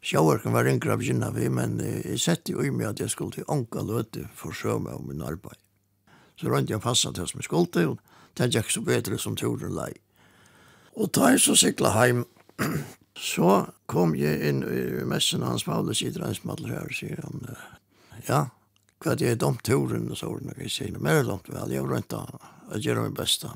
sjåvarken 0.00 0.54
var 0.54 0.68
yngre 0.70 0.94
av 0.94 1.02
kynna 1.02 1.28
vi, 1.34 1.48
men 1.52 1.76
jeg 1.82 2.20
sette 2.22 2.54
jo 2.54 2.62
i 2.64 2.70
meg 2.70 2.92
at 2.92 3.02
jeg 3.02 3.12
skulle 3.12 3.34
til 3.34 3.48
ånka 3.50 3.82
løte 3.84 4.28
for 4.38 4.54
sjøme 4.54 4.94
om 4.94 5.10
min 5.10 5.24
arbeid. 5.26 5.58
Så 6.38 6.48
rønte 6.48 6.72
jeg 6.72 6.80
passet 6.80 7.18
til 7.18 7.26
som 7.28 7.42
jeg 7.42 7.48
skulle, 7.50 7.72
til, 7.74 7.96
og 7.96 8.38
det 8.38 8.52
gikk 8.54 8.70
så 8.70 8.84
bedre 8.86 9.18
som 9.18 9.36
turen 9.36 9.74
leik. 9.74 10.00
Og 10.98 11.10
da 11.14 11.32
jeg 11.32 11.42
så 11.44 11.54
sikla 11.58 11.92
heim, 11.94 12.24
så 13.32 13.68
kom 13.90 14.16
jeg 14.18 14.40
inn 14.50 14.64
i 14.66 15.04
messen 15.06 15.44
hans 15.46 15.64
Paulus 15.66 16.02
i 16.02 16.10
Dreinsmadler 16.14 16.74
her, 16.74 16.94
sier 16.94 17.22
han, 17.22 17.44
ja, 18.26 18.40
hva 18.98 19.14
er 19.14 19.20
det 19.20 19.30
er 19.30 19.38
dumt 19.38 19.62
turen, 19.66 20.08
og 20.10 20.18
så 20.18 20.32
ordene 20.32 20.56
jeg 20.58 20.74
sier, 20.74 20.98
mer 20.98 21.22
dumt 21.26 21.46
vel, 21.52 21.70
jeg 21.70 21.86
var 21.86 22.02
ikke 22.02 22.24
å 22.26 22.82
gjøre 22.82 23.06
min 23.06 23.16
beste. 23.16 23.52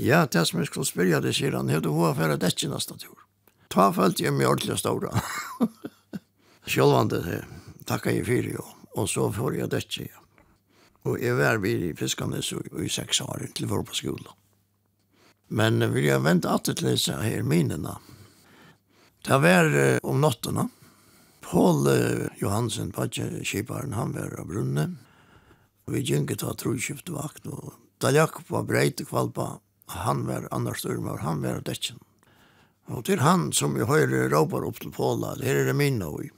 Ja, 0.00 0.24
det 0.24 0.46
som 0.48 0.62
jeg 0.62 0.70
skulle 0.70 0.88
spørre 0.88 1.20
det, 1.20 1.34
sier 1.36 1.56
han, 1.58 1.68
hva 1.68 1.76
er 1.76 1.84
det 1.84 1.92
hva 1.92 2.14
for 2.16 2.32
det 2.32 2.52
ikke 2.54 2.72
neste 2.72 2.96
tur? 3.02 3.26
Ta 3.70 3.90
følte 3.94 4.24
jeg 4.24 4.34
meg 4.34 4.48
ordentlig 4.48 4.80
ståra. 4.80 5.12
Sjølvande, 6.70 7.42
takka 7.86 8.14
jeg 8.14 8.24
fyrir 8.26 8.56
jo, 8.56 8.64
og 8.96 9.08
så 9.10 9.28
får 9.34 9.60
jeg 9.60 9.70
det 9.70 9.84
ikke, 9.84 10.08
ja. 10.08 10.16
Og 11.08 11.16
jeg 11.16 11.32
var 11.38 11.60
vid 11.62 11.84
i 11.86 11.94
Fiskanes 11.96 12.50
i 12.52 12.88
seks 12.92 13.22
år 13.24 13.46
til 13.56 13.68
for 13.70 13.84
på 13.88 13.94
skolen. 13.96 14.26
Men 15.52 15.92
vill 15.92 16.04
jag 16.04 16.20
vänta 16.20 16.50
att 16.50 16.64
det 16.64 16.82
läsa 16.82 17.12
här 17.12 17.42
minnena. 17.42 17.98
Det 19.22 19.38
var 19.38 19.76
uh, 19.76 19.98
om 20.02 20.20
natten. 20.20 20.68
Paul 21.40 21.88
uh, 21.88 22.26
Johansen, 22.36 22.92
kiparen, 23.42 23.92
han 23.92 24.12
var 24.12 24.40
av 24.40 24.46
brunnen. 24.46 24.98
Vi 25.86 26.00
gikk 26.00 26.36
ta 26.38 26.54
troskift 26.54 27.08
vakt. 27.08 27.50
Og 27.50 27.74
da 27.98 28.14
Jakob 28.14 28.46
var 28.46 28.62
breit 28.62 29.02
og 29.02 29.10
kvalpa, 29.10 29.48
han 29.90 30.22
var 30.26 30.46
annars 30.54 30.84
styrmer, 30.84 31.18
han 31.18 31.42
var 31.42 31.58
av. 31.58 31.98
Og 32.86 33.04
til 33.04 33.18
han 33.18 33.50
som 33.52 33.74
vi 33.74 33.82
høyre 33.82 34.28
råpar 34.30 34.62
opp 34.62 34.78
til 34.78 34.94
Paula, 34.94 35.34
det 35.34 35.50
her 35.50 35.64
er 35.64 35.72
det 35.72 35.78
minne 35.82 36.14
vi. 36.14 36.30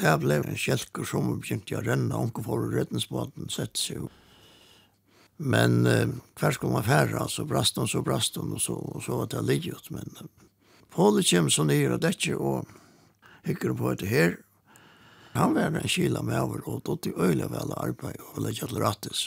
Det 0.00 0.16
ble 0.24 0.40
en 0.40 0.56
kjelker 0.56 1.04
som 1.04 1.34
begynte 1.36 1.76
å 1.76 1.84
renne, 1.84 2.16
og 2.16 2.40
hun 2.40 2.48
får 2.48 2.70
rettensbåten 2.72 3.52
sette 3.52 3.80
seg 3.80 4.08
opp 4.08 4.22
Men 5.36 5.86
eh, 5.86 6.08
hver 6.40 6.56
skal 6.56 6.72
man 6.72 6.84
færre, 6.86 7.28
så 7.28 7.44
brast 7.44 7.76
hon, 7.76 7.88
så 7.88 8.02
brast 8.02 8.36
hon, 8.36 8.54
og 8.56 8.60
så, 8.60 8.72
og 8.72 9.04
så 9.04 9.20
var 9.20 9.30
det 9.32 9.44
ligget. 9.44 9.90
Men 9.90 10.08
Pauli 10.94 11.24
kommer 11.28 11.52
så 11.52 11.64
nye 11.64 11.92
og 11.92 12.00
dette, 12.00 12.36
og 12.36 12.66
hikker 13.44 13.76
på 13.76 13.92
etter 13.92 14.10
her. 14.10 14.36
Han 15.36 15.54
var 15.54 15.74
en 15.76 15.88
kila 15.88 16.22
med 16.24 16.40
over, 16.40 16.62
og 16.64 16.84
dott 16.86 17.02
til 17.04 17.18
øyla 17.20 17.50
vel 17.52 17.74
arbeid, 17.76 18.22
og 18.32 18.40
legge 18.46 18.66
til 18.66 18.80
rattes. 18.80 19.26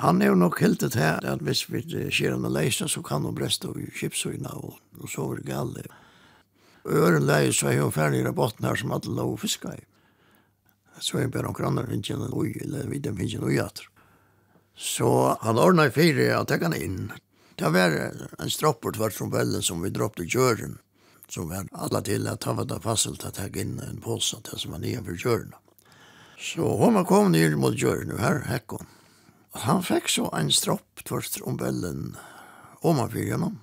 Han 0.00 0.22
er 0.22 0.30
jo 0.30 0.38
nok 0.38 0.60
helt 0.62 0.80
til 0.80 0.94
her, 0.94 1.18
at 1.26 1.42
hvis 1.42 1.66
vi 1.68 1.82
skjer 2.14 2.36
han 2.36 2.46
å 2.46 2.52
leise, 2.52 2.86
så 2.88 3.02
kan 3.02 3.26
han 3.26 3.34
breste 3.34 3.68
av 3.68 3.76
kipsøyna, 3.98 4.54
og, 4.54 4.78
og 5.00 5.10
så 5.10 5.26
var 5.26 5.40
det 5.40 5.50
gale. 5.50 5.84
Øren 6.86 7.26
leis, 7.26 7.58
så 7.58 7.68
er 7.68 7.82
hun 7.82 7.92
ferdig 7.92 8.22
i 8.22 8.32
botten 8.32 8.64
her, 8.64 8.78
som 8.78 8.94
alle 8.94 9.12
lov 9.12 9.36
fiska 9.42 9.74
i. 9.74 9.82
Så 11.00 11.18
er 11.18 11.26
det 11.26 11.34
bare 11.34 11.48
noen 11.48 11.56
grannar 11.56 11.90
finnes 11.90 12.12
en 12.14 12.30
ui, 12.30 12.54
eller 12.62 12.88
videre 12.88 13.16
finnes 13.18 13.40
en 13.40 13.48
ui 13.48 13.58
atter. 13.60 13.90
Så 14.80 15.36
han 15.40 15.58
ordnet 15.60 15.92
fire 15.92 16.30
og 16.38 16.46
tek 16.48 16.62
han 16.64 16.72
inn. 16.72 17.10
Det 17.60 17.68
var 17.68 17.92
en 18.40 18.50
stropper 18.50 18.94
tvert 18.96 19.12
från 19.12 19.30
trompellen 19.30 19.62
som 19.62 19.82
vi 19.82 19.90
droppte 19.92 20.24
i 20.24 20.30
kjøren, 20.32 20.78
som 21.28 21.50
var 21.50 21.66
alle 21.72 22.00
til 22.02 22.28
at 22.32 22.46
han 22.48 22.56
var 22.56 22.80
fastelt 22.80 23.26
at 23.28 23.36
jeg 23.36 23.60
inn 23.60 23.74
en 23.84 24.00
påse 24.00 24.40
til 24.46 24.62
som 24.62 24.72
var 24.72 24.80
nye 24.80 25.02
for 25.04 25.20
kjøren. 25.20 25.52
Så 26.40 26.64
hun 26.80 26.96
var 26.96 27.04
kommet 27.04 27.36
ned 27.36 27.58
mot 27.60 27.76
kjøren, 27.76 28.14
og 28.16 28.22
her 28.24 28.40
hekk 28.48 28.78
hun. 28.78 28.88
Han 29.66 29.84
fikk 29.84 30.08
så 30.08 30.30
en 30.32 30.48
stropp 30.48 31.04
for 31.04 31.28
trompellen 31.28 32.16
om 32.80 33.02
han 33.02 33.12
fyrir 33.12 33.34
gjennom. 33.34 33.60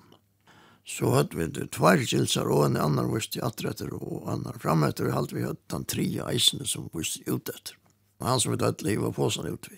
Så 0.86 1.16
hadde 1.16 1.42
vi 1.42 1.50
det 1.58 1.72
tvær 1.74 2.06
kilser 2.06 2.46
og 2.46 2.68
en 2.68 2.78
annan 2.78 3.10
vist 3.16 3.36
i 3.36 3.42
atretter 3.42 3.90
og 3.98 4.30
annan 4.30 4.62
frametter, 4.62 5.10
og 5.10 5.18
alt 5.24 5.34
vi 5.34 5.48
hatt 5.48 5.66
den 5.74 5.90
tre 5.90 6.06
eisene 6.30 6.70
som 6.70 6.92
vist 6.94 7.26
ut 7.26 7.50
etter. 7.50 7.74
Han 8.22 8.38
som 8.38 8.54
vi 8.54 8.62
tatt 8.62 8.86
livet 8.86 9.18
på 9.18 9.34
sånn 9.34 9.50
ut. 9.50 9.74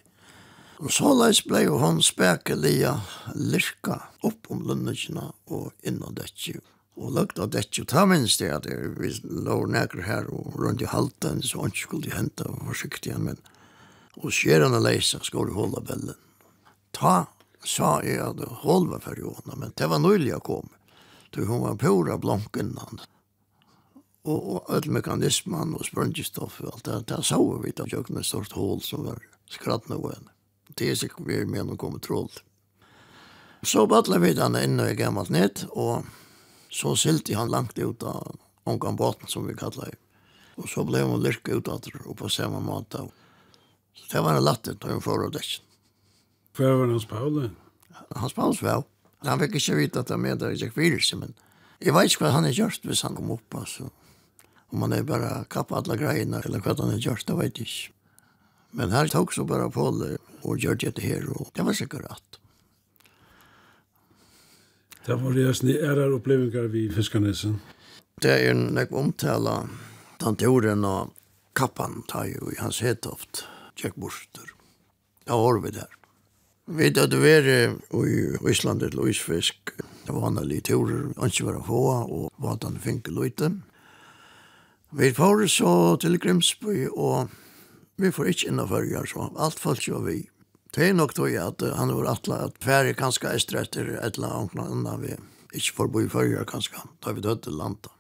Og 0.80 0.94
så 0.96 1.12
leis 1.12 1.42
blei 1.44 1.66
jo 1.66 1.76
hon 1.82 2.00
spekelia 2.00 2.94
lirka 3.36 3.98
opp 4.24 4.48
om 4.54 4.62
lønnekina 4.64 5.26
og 5.52 5.74
innan 5.84 6.16
dette. 6.16 6.62
Og 7.00 7.12
lagt 7.16 7.40
av 7.40 7.52
dette, 7.52 7.84
ta 7.84 8.06
minst 8.08 8.40
det 8.40 8.52
at 8.56 8.68
vi 8.68 9.12
lå 9.24 9.58
nekker 9.72 10.06
her 10.08 10.30
og 10.32 10.56
rundt 10.60 10.84
i 10.84 10.88
halten, 10.88 11.44
så 11.44 11.66
han 11.66 11.76
skulle 11.76 12.16
hente 12.16 12.48
og 12.48 12.64
forsiktig 12.72 13.12
igjen, 13.12 13.28
men 13.28 13.44
og 14.20 14.34
skjerene 14.36 14.80
leisa 14.84 15.20
skulle 15.24 15.56
holde 15.56 15.84
bellen. 15.88 16.18
Ta, 16.96 17.28
sa 17.64 18.00
jeg 18.04 18.20
at 18.24 18.42
hold 18.64 18.90
var 18.92 19.04
for 19.04 19.20
Jona, 19.20 19.56
men 19.60 19.76
det 19.76 19.88
var 19.92 20.04
nøylig 20.04 20.34
jeg 20.34 20.44
kom. 20.48 20.72
Du, 21.36 21.44
hun 21.46 21.64
var 21.64 21.80
pura 21.80 22.18
blank 22.20 22.58
innan. 22.60 23.04
Og, 24.28 24.40
og 24.40 24.72
alle 24.72 24.96
mekanismen 25.00 25.76
og 25.78 25.86
sprøngestoff 25.88 26.60
og 26.64 26.74
alt 26.74 26.88
det, 26.88 27.00
det 27.12 27.22
så 27.28 27.40
vi 27.64 27.76
da, 27.76 27.88
jeg 27.88 28.08
et 28.08 28.28
stort 28.28 28.56
hål 28.56 28.84
som 28.84 29.08
var 29.08 29.24
skratt 29.52 29.88
noe 29.92 30.16
henne 30.16 30.39
det 30.80 30.92
er 30.94 31.00
sikkert 31.00 31.28
vi 31.28 31.40
er 31.42 31.50
med 31.50 31.68
noen 31.68 31.80
kontroll. 31.80 32.32
Så 33.62 33.86
battlet 33.92 34.22
vi 34.24 34.34
den 34.38 34.56
inn 34.56 34.80
i 34.80 34.96
gammelt 34.96 35.32
nett, 35.36 35.66
og 35.72 36.08
så 36.72 36.96
silte 36.96 37.36
han 37.36 37.52
langt 37.52 37.80
ut 37.80 38.04
av 38.08 38.38
omgang 38.70 38.96
båten, 38.96 39.28
som 39.28 39.48
vi 39.48 39.58
kallet 39.58 39.90
det. 39.90 39.98
Og 40.60 40.70
så 40.70 40.84
ble 40.88 41.02
hun 41.04 41.24
lyrket 41.24 41.56
ut 41.56 41.72
av 41.72 41.82
det, 41.84 41.96
og 42.06 42.16
på 42.20 42.30
samme 42.32 42.62
måte. 42.64 43.04
Så 43.96 44.08
det 44.14 44.24
var 44.24 44.38
en 44.38 44.46
latter 44.46 44.78
da 44.80 44.94
hun 44.94 45.04
får 45.04 45.26
av 45.28 45.36
det. 45.36 45.44
Hva 46.56 46.72
var 46.80 46.92
hans 46.92 47.08
Paule? 47.08 47.52
Hans 48.16 48.36
Paule 48.36 48.64
var. 48.64 48.88
Han 49.28 49.40
fikk 49.44 49.60
ikke 49.60 49.78
vite 49.80 50.04
at 50.04 50.12
han 50.14 50.24
med 50.24 50.40
det 50.40 50.56
ikke 50.56 50.80
virus, 50.80 51.12
men 51.20 51.36
jeg 51.80 51.96
vet 51.96 52.12
ikke 52.12 52.26
hva 52.26 52.36
han 52.36 52.48
har 52.48 52.56
gjort 52.56 52.88
hvis 52.88 53.04
han 53.04 53.16
kom 53.16 53.32
opp, 53.36 53.56
altså. 53.56 53.90
Om 54.70 54.84
han 54.86 54.96
er 54.96 55.08
bare 55.08 55.46
kappet 55.52 55.80
alle 55.80 55.98
greiene, 56.00 56.42
eller 56.46 56.64
hva 56.64 56.76
han 56.80 56.94
har 56.94 57.04
gjort, 57.04 57.26
det 57.28 57.38
vet 57.40 57.60
jeg 57.60 57.68
ikke. 57.68 57.96
Men 58.72 58.92
han 58.92 59.10
tog 59.10 59.34
så 59.34 59.44
bara 59.44 59.70
på 59.70 59.92
det 59.92 60.18
och 60.42 60.60
gjorde 60.60 60.92
det 60.92 61.02
her, 61.02 61.30
og 61.30 61.52
det 61.54 61.62
var 61.62 61.74
säkert 61.74 62.02
rett. 62.02 62.40
Det 65.06 65.16
var 65.16 65.32
det 65.32 65.54
som 65.54 65.70
är 65.70 66.12
upplevelser 66.12 66.64
vid 66.64 66.96
Fiskarnesen. 66.96 67.60
Det 68.22 68.46
är 68.46 68.52
en 68.52 68.66
näck 68.66 68.92
omtala 68.92 69.70
tantoren 70.18 70.86
og 70.86 71.14
kappan 71.54 72.04
tar 72.08 72.26
jo 72.26 72.52
i 72.52 72.56
hans 72.60 72.82
hetoft. 72.82 73.46
Jack 73.76 73.96
Borster. 73.96 74.54
Da 75.26 75.38
var 75.38 75.60
vi 75.60 75.70
där. 75.70 75.88
Vi 76.66 76.90
dødde 76.90 77.18
var 77.18 78.08
i 78.08 78.38
Island 78.52 78.80
til 78.80 78.90
Luisfisk. 78.90 79.56
Det 80.06 80.14
var 80.14 80.22
vanlige 80.22 80.62
turer, 80.62 81.26
ikke 81.26 81.46
var 81.46 81.64
få, 81.66 81.84
og 82.06 82.32
var 82.38 82.56
den 82.56 82.80
finke 82.80 83.12
løyte. 83.12 83.62
Vi 84.92 85.14
får 85.14 85.48
så 85.48 85.96
til 86.02 86.20
Grimsby, 86.20 86.88
og 86.92 87.30
vi 88.00 88.12
får 88.16 88.32
ikke 88.32 88.52
inn 88.52 88.62
og 88.64 88.70
følger, 88.72 89.08
så 89.12 89.28
alt 89.36 89.60
falt 89.60 89.88
jo 89.88 90.00
vi. 90.06 90.22
Det 90.76 90.86
er 90.86 90.94
nok 90.96 91.16
tog 91.18 91.34
at 91.36 91.64
han 91.76 91.92
var 91.98 92.12
atle 92.14 92.38
at 92.46 92.60
færre 92.64 92.94
kanskje 92.96 93.34
eistre 93.34 93.64
etter 93.66 93.90
et 93.98 94.20
eller 94.20 94.36
annet 94.38 94.62
annet 94.64 95.02
vi 95.04 95.16
ikke 95.60 95.76
får 95.80 95.90
bo 95.90 96.04
i 96.06 96.12
følger 96.12 96.46
kanskje, 96.48 96.84
da 97.04 97.12
vi 97.12 97.26
døde 97.26 97.52
landet. 97.52 97.92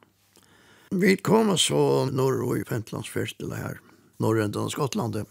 Vi 0.91 1.15
kom 1.17 1.51
så 1.57 2.07
norr 2.13 2.43
og 2.45 2.57
i 2.57 2.63
eller 2.63 3.55
her, 3.55 3.79
norr 4.19 4.41
enn 4.41 4.69
Skottlandet. 4.69 5.27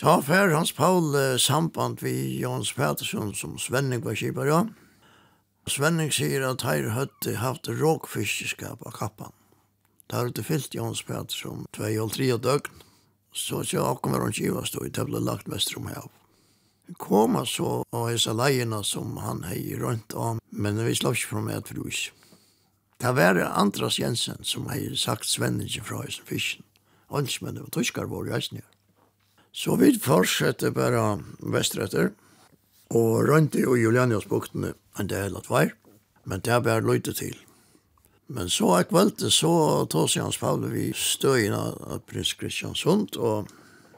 Ta 0.00 0.20
fær 0.24 0.52
Hans 0.54 0.72
Paul 0.72 1.12
samband 1.38 2.00
vi 2.00 2.40
Jons 2.40 2.72
Pettersson 2.72 3.34
som 3.34 3.58
Svenning 3.58 4.02
var 4.04 4.14
kipar, 4.14 4.46
ja. 4.46 4.64
Svenning 5.68 6.10
sier 6.10 6.42
at 6.48 6.62
her 6.62 6.90
høtte 6.96 7.36
haft 7.36 7.68
råkfiskeskap 7.68 8.80
av 8.86 8.96
kappan. 8.96 9.32
Der 10.08 10.24
hadde 10.24 10.42
fyllt 10.42 10.74
Jons 10.74 11.02
Pettersson 11.04 11.66
2-3 11.76 12.38
døgn 12.40 12.80
så 13.32 13.64
så 13.64 13.94
kom 13.94 14.12
han 14.12 14.20
hon 14.20 14.54
var 14.54 14.64
stod 14.64 14.86
i 14.86 14.90
tabla 14.90 15.18
lagt 15.18 15.46
mest 15.46 15.72
rum 15.72 15.86
här. 15.86 16.02
Komma 16.96 17.46
så 17.46 17.84
och 17.90 18.10
hesa 18.10 18.32
lejerna 18.32 18.82
som 18.82 19.16
han 19.16 19.44
hej 19.44 19.76
runt 19.76 20.12
om 20.12 20.40
men 20.50 20.84
vi 20.84 20.94
slapp 20.94 21.16
från 21.16 21.44
med 21.44 21.66
för 21.66 21.74
hus. 21.74 22.12
Det 22.96 23.12
var 23.12 23.40
Andras 23.40 23.98
Jensen 23.98 24.38
som 24.42 24.66
hej 24.66 24.96
sagt 24.96 25.26
svenningen 25.26 25.84
fra 25.84 26.02
hisen 26.02 26.24
fischen. 26.24 26.62
Hans 27.06 27.40
men 27.40 27.54
det 27.54 27.60
var 27.60 27.68
tyskar 27.68 28.04
var 28.04 28.26
jag 28.26 28.44
snär. 28.44 28.64
Så 29.52 29.76
vi 29.76 29.98
fortsatte 29.98 30.70
bara 30.70 31.22
västeröter 31.38 32.10
och 32.88 33.28
runt 33.28 33.54
i 33.54 33.58
Julianiusbukten 33.58 34.74
en 34.98 35.06
del 35.06 35.36
att 35.36 35.50
var. 35.50 35.74
Men 36.24 36.40
det 36.40 36.60
var 36.60 36.94
lite 36.94 37.12
till. 37.14 37.36
Men 38.30 38.50
så 38.50 38.68
er 38.76 38.86
kvöldet 38.86 39.32
så 39.34 39.52
tog 39.90 40.06
seg 40.10 40.22
hans 40.22 40.38
Paule 40.38 40.68
vi 40.70 40.92
støyna 40.94 41.64
av 41.90 42.04
prins 42.06 42.30
Kristiansund, 42.38 43.16
og 43.18 43.50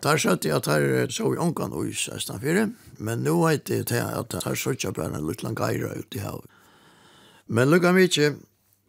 der 0.02 0.18
skjøtte 0.18 0.48
jeg 0.48 0.56
at 0.56 0.70
her 0.72 1.12
så 1.12 1.28
vi 1.30 1.40
ångan 1.42 1.74
og 1.76 1.90
is 1.90 2.08
eistan 2.10 2.40
men 2.98 3.22
nå 3.22 3.34
vet 3.44 3.66
det 3.68 3.86
til 3.92 4.00
at 4.00 4.32
her 4.44 4.56
sørtja 4.56 4.90
bare 4.90 5.18
en 5.18 5.28
liten 5.28 5.54
geira 5.54 5.92
ut 5.94 6.16
i 6.16 6.24
havet. 6.24 6.48
Men 7.46 7.70
lukka 7.70 7.92
mykje, 7.92 8.36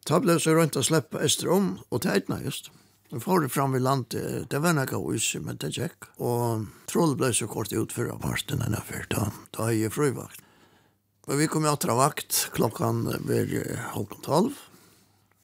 ta 0.07 0.19
ble 0.23 0.39
så 0.39 0.55
rundt 0.55 0.79
å 0.79 0.85
slippe 0.85 1.19
ester 1.19 1.51
om, 1.51 1.77
og 1.91 2.01
til 2.01 2.15
eitna 2.15 2.39
just. 2.41 2.71
Vi 3.11 3.19
får 3.19 3.43
det 3.43 3.53
fram 3.53 3.75
vid 3.75 3.83
landet, 3.83 4.49
det 4.49 4.59
var 4.63 4.73
nekka 4.73 4.97
og 4.97 5.15
is, 5.17 5.27
men 5.43 5.59
det 5.59 5.75
tjekk, 5.75 6.07
og 6.23 6.69
troll 6.89 7.17
ble 7.19 7.33
så 7.35 7.49
kort 7.51 7.75
utfyrra 7.75 8.15
parten 8.17 8.63
enn 8.63 8.79
fyrt, 8.87 9.11
da, 9.11 9.27
da 9.51 9.67
er 9.67 9.83
jeg 9.83 9.93
frøyvakt. 9.93 10.39
Men 11.27 11.39
vi 11.39 11.47
kom 11.51 11.67
i 11.67 11.71
atra 11.71 11.95
vakt 11.99 12.47
klokkan 12.55 13.05
ved 13.27 13.53
halv 13.93 14.15
tolv, 14.23 14.55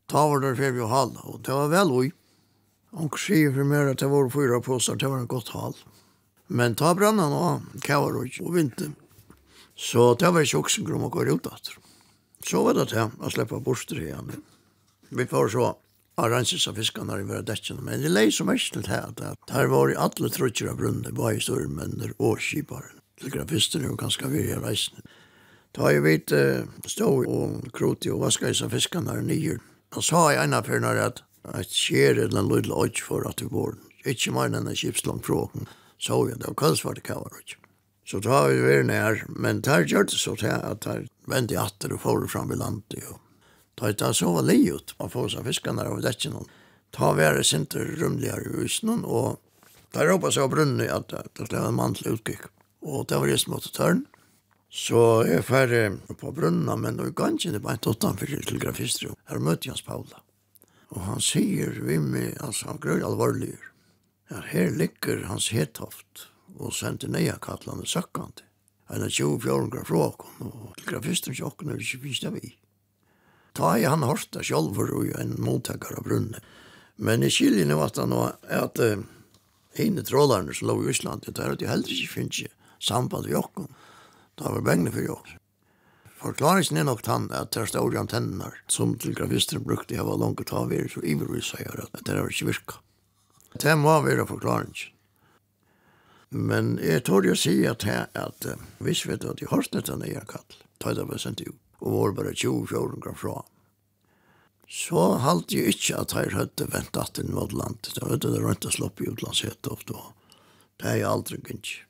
ta 0.09 0.25
var 0.27 0.41
der 0.41 0.57
fyrir 0.57 0.77
vi 0.79 0.89
hall 0.89 1.13
og 1.23 1.43
det 1.45 1.53
var 1.53 1.69
vel 1.71 1.93
oi. 1.93 2.07
Hon 2.97 3.09
sier 3.21 3.53
for 3.53 3.67
meg 3.69 3.91
at 3.91 4.01
det 4.01 4.09
var 4.09 4.29
fyra 4.33 4.59
påsar, 4.65 4.97
det 4.97 5.09
var 5.09 5.21
en 5.21 5.29
godt 5.29 5.53
hall. 5.53 5.75
Men 6.47 6.75
ta 6.75 6.95
brannan 6.97 7.31
han 7.31 7.33
av, 7.33 7.81
kavar 7.81 8.17
og 8.17 8.29
och. 8.41 8.89
Så 9.75 10.15
det 10.15 10.31
var 10.31 10.45
tjocksen 10.45 10.85
grom 10.85 11.03
och 11.03 11.11
går 11.11 11.29
ut 11.29 11.45
efter. 11.45 11.77
Så 12.45 12.63
var 12.63 12.73
det 12.73 12.85
det, 12.85 13.11
å 13.19 13.29
släppa 13.29 13.59
borster 13.59 14.01
igjen. 14.01 14.31
Vi 15.09 15.25
får 15.25 15.49
så 15.49 15.77
arranges 16.15 16.67
av 16.67 16.73
fiskarna 16.73 17.19
i 17.19 17.23
våra 17.23 17.41
däcken. 17.41 17.77
Men 17.77 18.01
det 18.01 18.09
lej 18.09 18.31
som 18.31 18.47
mest 18.47 18.73
till 18.73 18.87
her, 18.87 19.13
at 19.17 19.49
här 19.49 19.65
var 19.65 19.91
i 19.91 19.95
alle 19.95 20.29
trutcher 20.29 20.67
av 20.67 20.77
brunnen, 20.77 21.15
bara 21.15 21.35
og 22.17 22.31
och 22.31 22.41
kiparen. 22.41 22.99
Till 23.19 23.29
grafisten 23.29 23.85
är 23.85 23.95
ganska 23.95 24.27
vilja 24.27 24.59
reisning. 24.59 25.01
Ta 25.71 25.91
jeg 25.91 26.01
vet 26.01 26.31
stå 26.85 27.07
og 27.29 27.73
kroti 27.73 28.09
og 28.09 28.19
vaska 28.19 28.49
i 28.49 28.53
fiskarna 28.53 29.21
nyer. 29.21 29.59
Han 29.95 30.05
sa 30.05 30.27
i 30.33 30.37
ena 30.37 30.61
fyrir 30.65 30.83
når 30.85 31.01
at 31.05 31.23
et 31.59 31.71
skjer 31.73 32.19
eller 32.19 32.43
en 32.43 32.49
lydel 32.51 32.75
åk 32.75 33.01
for 33.01 33.25
at 33.29 33.41
vi 33.41 33.49
bor. 33.49 33.77
Ikke 34.05 34.33
mer 34.35 34.51
enn 34.51 34.67
en 34.69 34.77
kipslang 34.77 35.21
fråken. 35.25 35.67
Så 35.99 36.21
vi, 36.25 36.35
det 36.37 36.47
var 36.47 36.59
kallsvart 36.59 37.01
kavar 37.03 37.33
åk. 37.33 37.55
Så 38.09 38.21
da 38.25 38.43
har 38.43 38.51
vi 38.53 38.61
vært 38.63 38.87
nær, 38.89 39.23
men 39.29 39.61
det 39.61 39.69
har 39.69 39.83
gjort 39.85 40.13
det 40.13 40.19
så 40.21 40.35
til 40.39 40.53
at 40.53 40.85
der 40.85 41.03
vendte 41.29 41.53
i 41.53 41.59
atter 41.61 41.93
og 41.93 42.01
får 42.01 42.27
fram 42.33 42.53
i 42.53 42.57
landet. 42.57 43.03
Og 43.09 43.19
da 43.77 43.89
er 43.89 43.97
det 43.97 44.13
så 44.17 44.31
var 44.33 44.47
li 44.47 44.63
ut, 44.69 44.95
man 44.99 45.13
får 45.13 45.35
seg 45.35 45.45
fiskene 45.45 45.85
av 45.85 46.01
Da 46.01 46.13
Ta 46.91 47.11
være 47.13 47.43
sinte 47.43 47.83
rumligere 48.01 48.49
i 48.49 48.63
husen, 48.63 49.03
og 49.05 49.37
der 49.93 50.09
råpa 50.09 50.31
seg 50.31 50.47
av 50.47 50.49
brunnen 50.55 50.89
at 50.89 51.13
det 51.37 51.51
var 51.53 51.67
en 51.67 51.77
mann 51.77 51.93
til 51.93 52.15
utgikk. 52.15 52.47
Og 52.81 53.05
det 53.07 53.19
var 53.19 53.27
just 53.27 53.47
mot 53.47 53.61
tørn. 53.61 54.07
Så 54.69 55.25
jeg 55.25 55.45
færre 55.47 55.97
på 56.13 56.31
brunna, 56.31 56.75
men 56.77 56.99
i 57.01 57.09
gangen 57.17 57.55
er 57.55 57.63
bare 57.63 57.81
utanfor 57.89 58.29
til 58.29 58.59
grafistrum. 58.61 59.17
Her 59.25 59.41
møtte 59.41 59.65
jeg 59.65 59.73
hans 59.73 59.85
Paula. 59.85 60.21
Og 60.93 61.01
han 61.05 61.21
sier 61.21 61.73
vi 61.85 61.97
med, 62.01 62.37
altså 62.41 62.69
han 62.69 62.81
grøy 62.81 63.01
alvorlig. 63.01 63.55
Ja, 64.29 64.43
her 64.45 64.69
ligger 64.69 65.25
hans 65.25 65.49
hetoft 65.49 66.29
og 66.59 66.73
sendte 66.73 67.09
neia 67.09 67.37
kattlande 67.41 67.87
søkkande. 67.89 68.45
Han 68.89 69.05
er 69.05 69.13
24 69.13 69.69
graf 69.73 69.89
råkon, 69.93 70.49
og 70.49 70.77
til 70.77 70.89
grafistrum 70.93 71.37
sjokken 71.37 71.73
er 71.73 71.81
ikke 71.81 72.01
visst 72.05 72.25
vi. 72.33 72.55
Ta 73.57 73.75
i 73.77 73.89
han 73.89 74.05
hørsta 74.05 74.43
sjolver 74.45 74.93
og 74.93 75.09
en 75.17 75.35
mottakar 75.41 75.97
av 75.97 76.05
brunne. 76.05 76.41
Men 76.97 77.23
i 77.23 77.29
skiljen 77.33 77.73
var 77.77 77.93
det 77.95 78.05
nå 78.09 78.21
at 78.53 78.81
uh, 78.81 79.01
henne 79.77 80.05
trålarne 80.05 80.53
som 80.53 80.69
lå 80.69 80.77
i 80.83 80.93
Íslandi, 80.93 81.33
det 81.33 81.41
er 81.41 81.53
at 81.55 81.61
de 81.61 81.69
heller 81.69 81.93
ikke 81.93 82.13
finnes 82.19 82.49
samband 82.79 83.29
vi 83.29 83.37
okken. 83.37 83.69
Det 84.39 84.47
var 84.55 84.63
bengene 84.63 84.91
for 84.95 85.03
jokk. 85.03 85.33
Forklaringen 86.19 86.79
er 86.79 86.87
nok 86.87 87.01
tann 87.03 87.27
at 87.35 87.51
det 87.55 87.61
er 87.61 87.71
store 87.71 87.99
antenner 87.99 88.55
som 88.71 88.93
til 88.99 89.15
grafisteren 89.15 89.63
brukte 89.67 89.95
jeg 89.95 90.07
var 90.07 90.19
langt 90.19 90.45
ta 90.47 90.65
er 90.67 90.87
så 90.91 91.03
ivrig 91.03 91.43
sier 91.47 91.83
at 91.83 92.01
det 92.03 92.15
er 92.15 92.27
ikke 92.27 92.49
virka. 92.51 92.79
Det 93.55 93.75
må 93.79 93.93
være 94.03 94.27
forklaringen. 94.27 94.95
Men 96.29 96.75
jeg 96.83 97.03
tror 97.07 97.25
jeg 97.25 97.39
sier 97.41 97.71
at 97.71 97.85
jeg 97.87 98.07
at 98.13 98.49
hvis 98.79 99.05
vi 99.05 99.13
vet 99.13 99.25
at 99.25 99.41
jeg 99.41 99.49
har 99.49 99.63
snitt 99.65 99.89
en 99.89 100.03
egen 100.05 100.27
kall, 100.29 100.59
tar 100.79 100.95
det 100.95 101.07
var 101.09 101.19
sendt 101.23 101.41
ut, 101.47 101.57
og 101.79 101.95
var 101.95 102.17
bare 102.19 102.35
20-14 102.35 102.99
gram 103.01 103.17
fra. 103.17 103.41
Så 104.69 105.17
halte 105.23 105.57
jeg 105.57 105.73
ikke 105.73 105.97
at 106.03 106.13
jeg 106.13 106.35
hadde 106.35 106.67
ventet 106.69 107.15
til 107.15 107.31
Nådland. 107.31 107.79
Da 107.95 108.05
land. 108.05 108.21
det 108.21 108.29
var 108.29 108.35
det 108.35 108.43
rundt 108.43 108.67
å 108.69 108.75
sloppe 108.75 109.07
utlandshet 109.09 109.67
ofte. 109.67 109.97
Det 110.77 110.85
er 110.85 110.99
jeg 111.01 111.09
aldri 111.09 111.39
gynnt. 111.41 111.88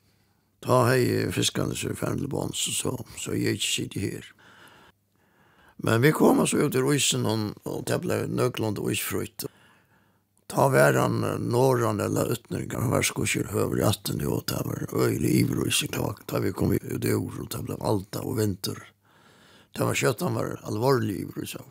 Ta 0.60 0.82
hei 0.90 1.30
fiskane 1.32 1.76
som 1.76 1.94
er 1.94 1.96
ferdig 1.96 2.28
bånd, 2.28 2.56
så, 2.56 2.92
så 3.16 3.32
jeg 3.36 3.56
ikke 3.56 3.72
sitter 3.72 4.04
her. 4.04 4.28
Men 5.80 6.02
vi 6.04 6.12
kom 6.12 6.42
så 6.46 6.66
ut 6.66 6.76
i 6.76 6.82
rysen, 6.84 7.24
og, 7.24 7.78
det 7.88 8.02
ble 8.04 8.26
nøklund 8.28 8.78
og 8.82 8.92
isfrøyt. 8.92 9.46
Ta 10.50 10.66
væran 10.68 11.22
norran 11.48 12.02
eller 12.04 12.34
utnøkken, 12.34 12.82
han 12.84 12.92
var 12.92 13.06
skokkjør 13.06 13.52
høver 13.54 13.80
i 13.80 13.86
atten, 13.88 14.20
og 14.26 14.44
det 14.50 14.60
var 14.66 14.92
øyelig 14.92 15.32
iver 15.40 15.62
og 15.62 15.70
ikke 15.70 15.92
klak. 15.96 16.24
Da 16.28 16.42
vi 16.44 16.52
kom 16.52 16.74
ut 16.74 17.04
i 17.06 17.14
år, 17.14 17.40
og 17.40 17.52
det 17.54 17.62
ble 17.64 17.78
alta 17.80 18.24
og 18.26 18.36
vinter. 18.42 18.82
Det 19.72 19.86
var 19.86 19.96
kjøtt, 19.96 20.26
han 20.26 20.36
var 20.36 20.58
alvorlig 20.68 21.22
iver 21.22 21.38
og 21.38 21.46
ikke 21.48 21.68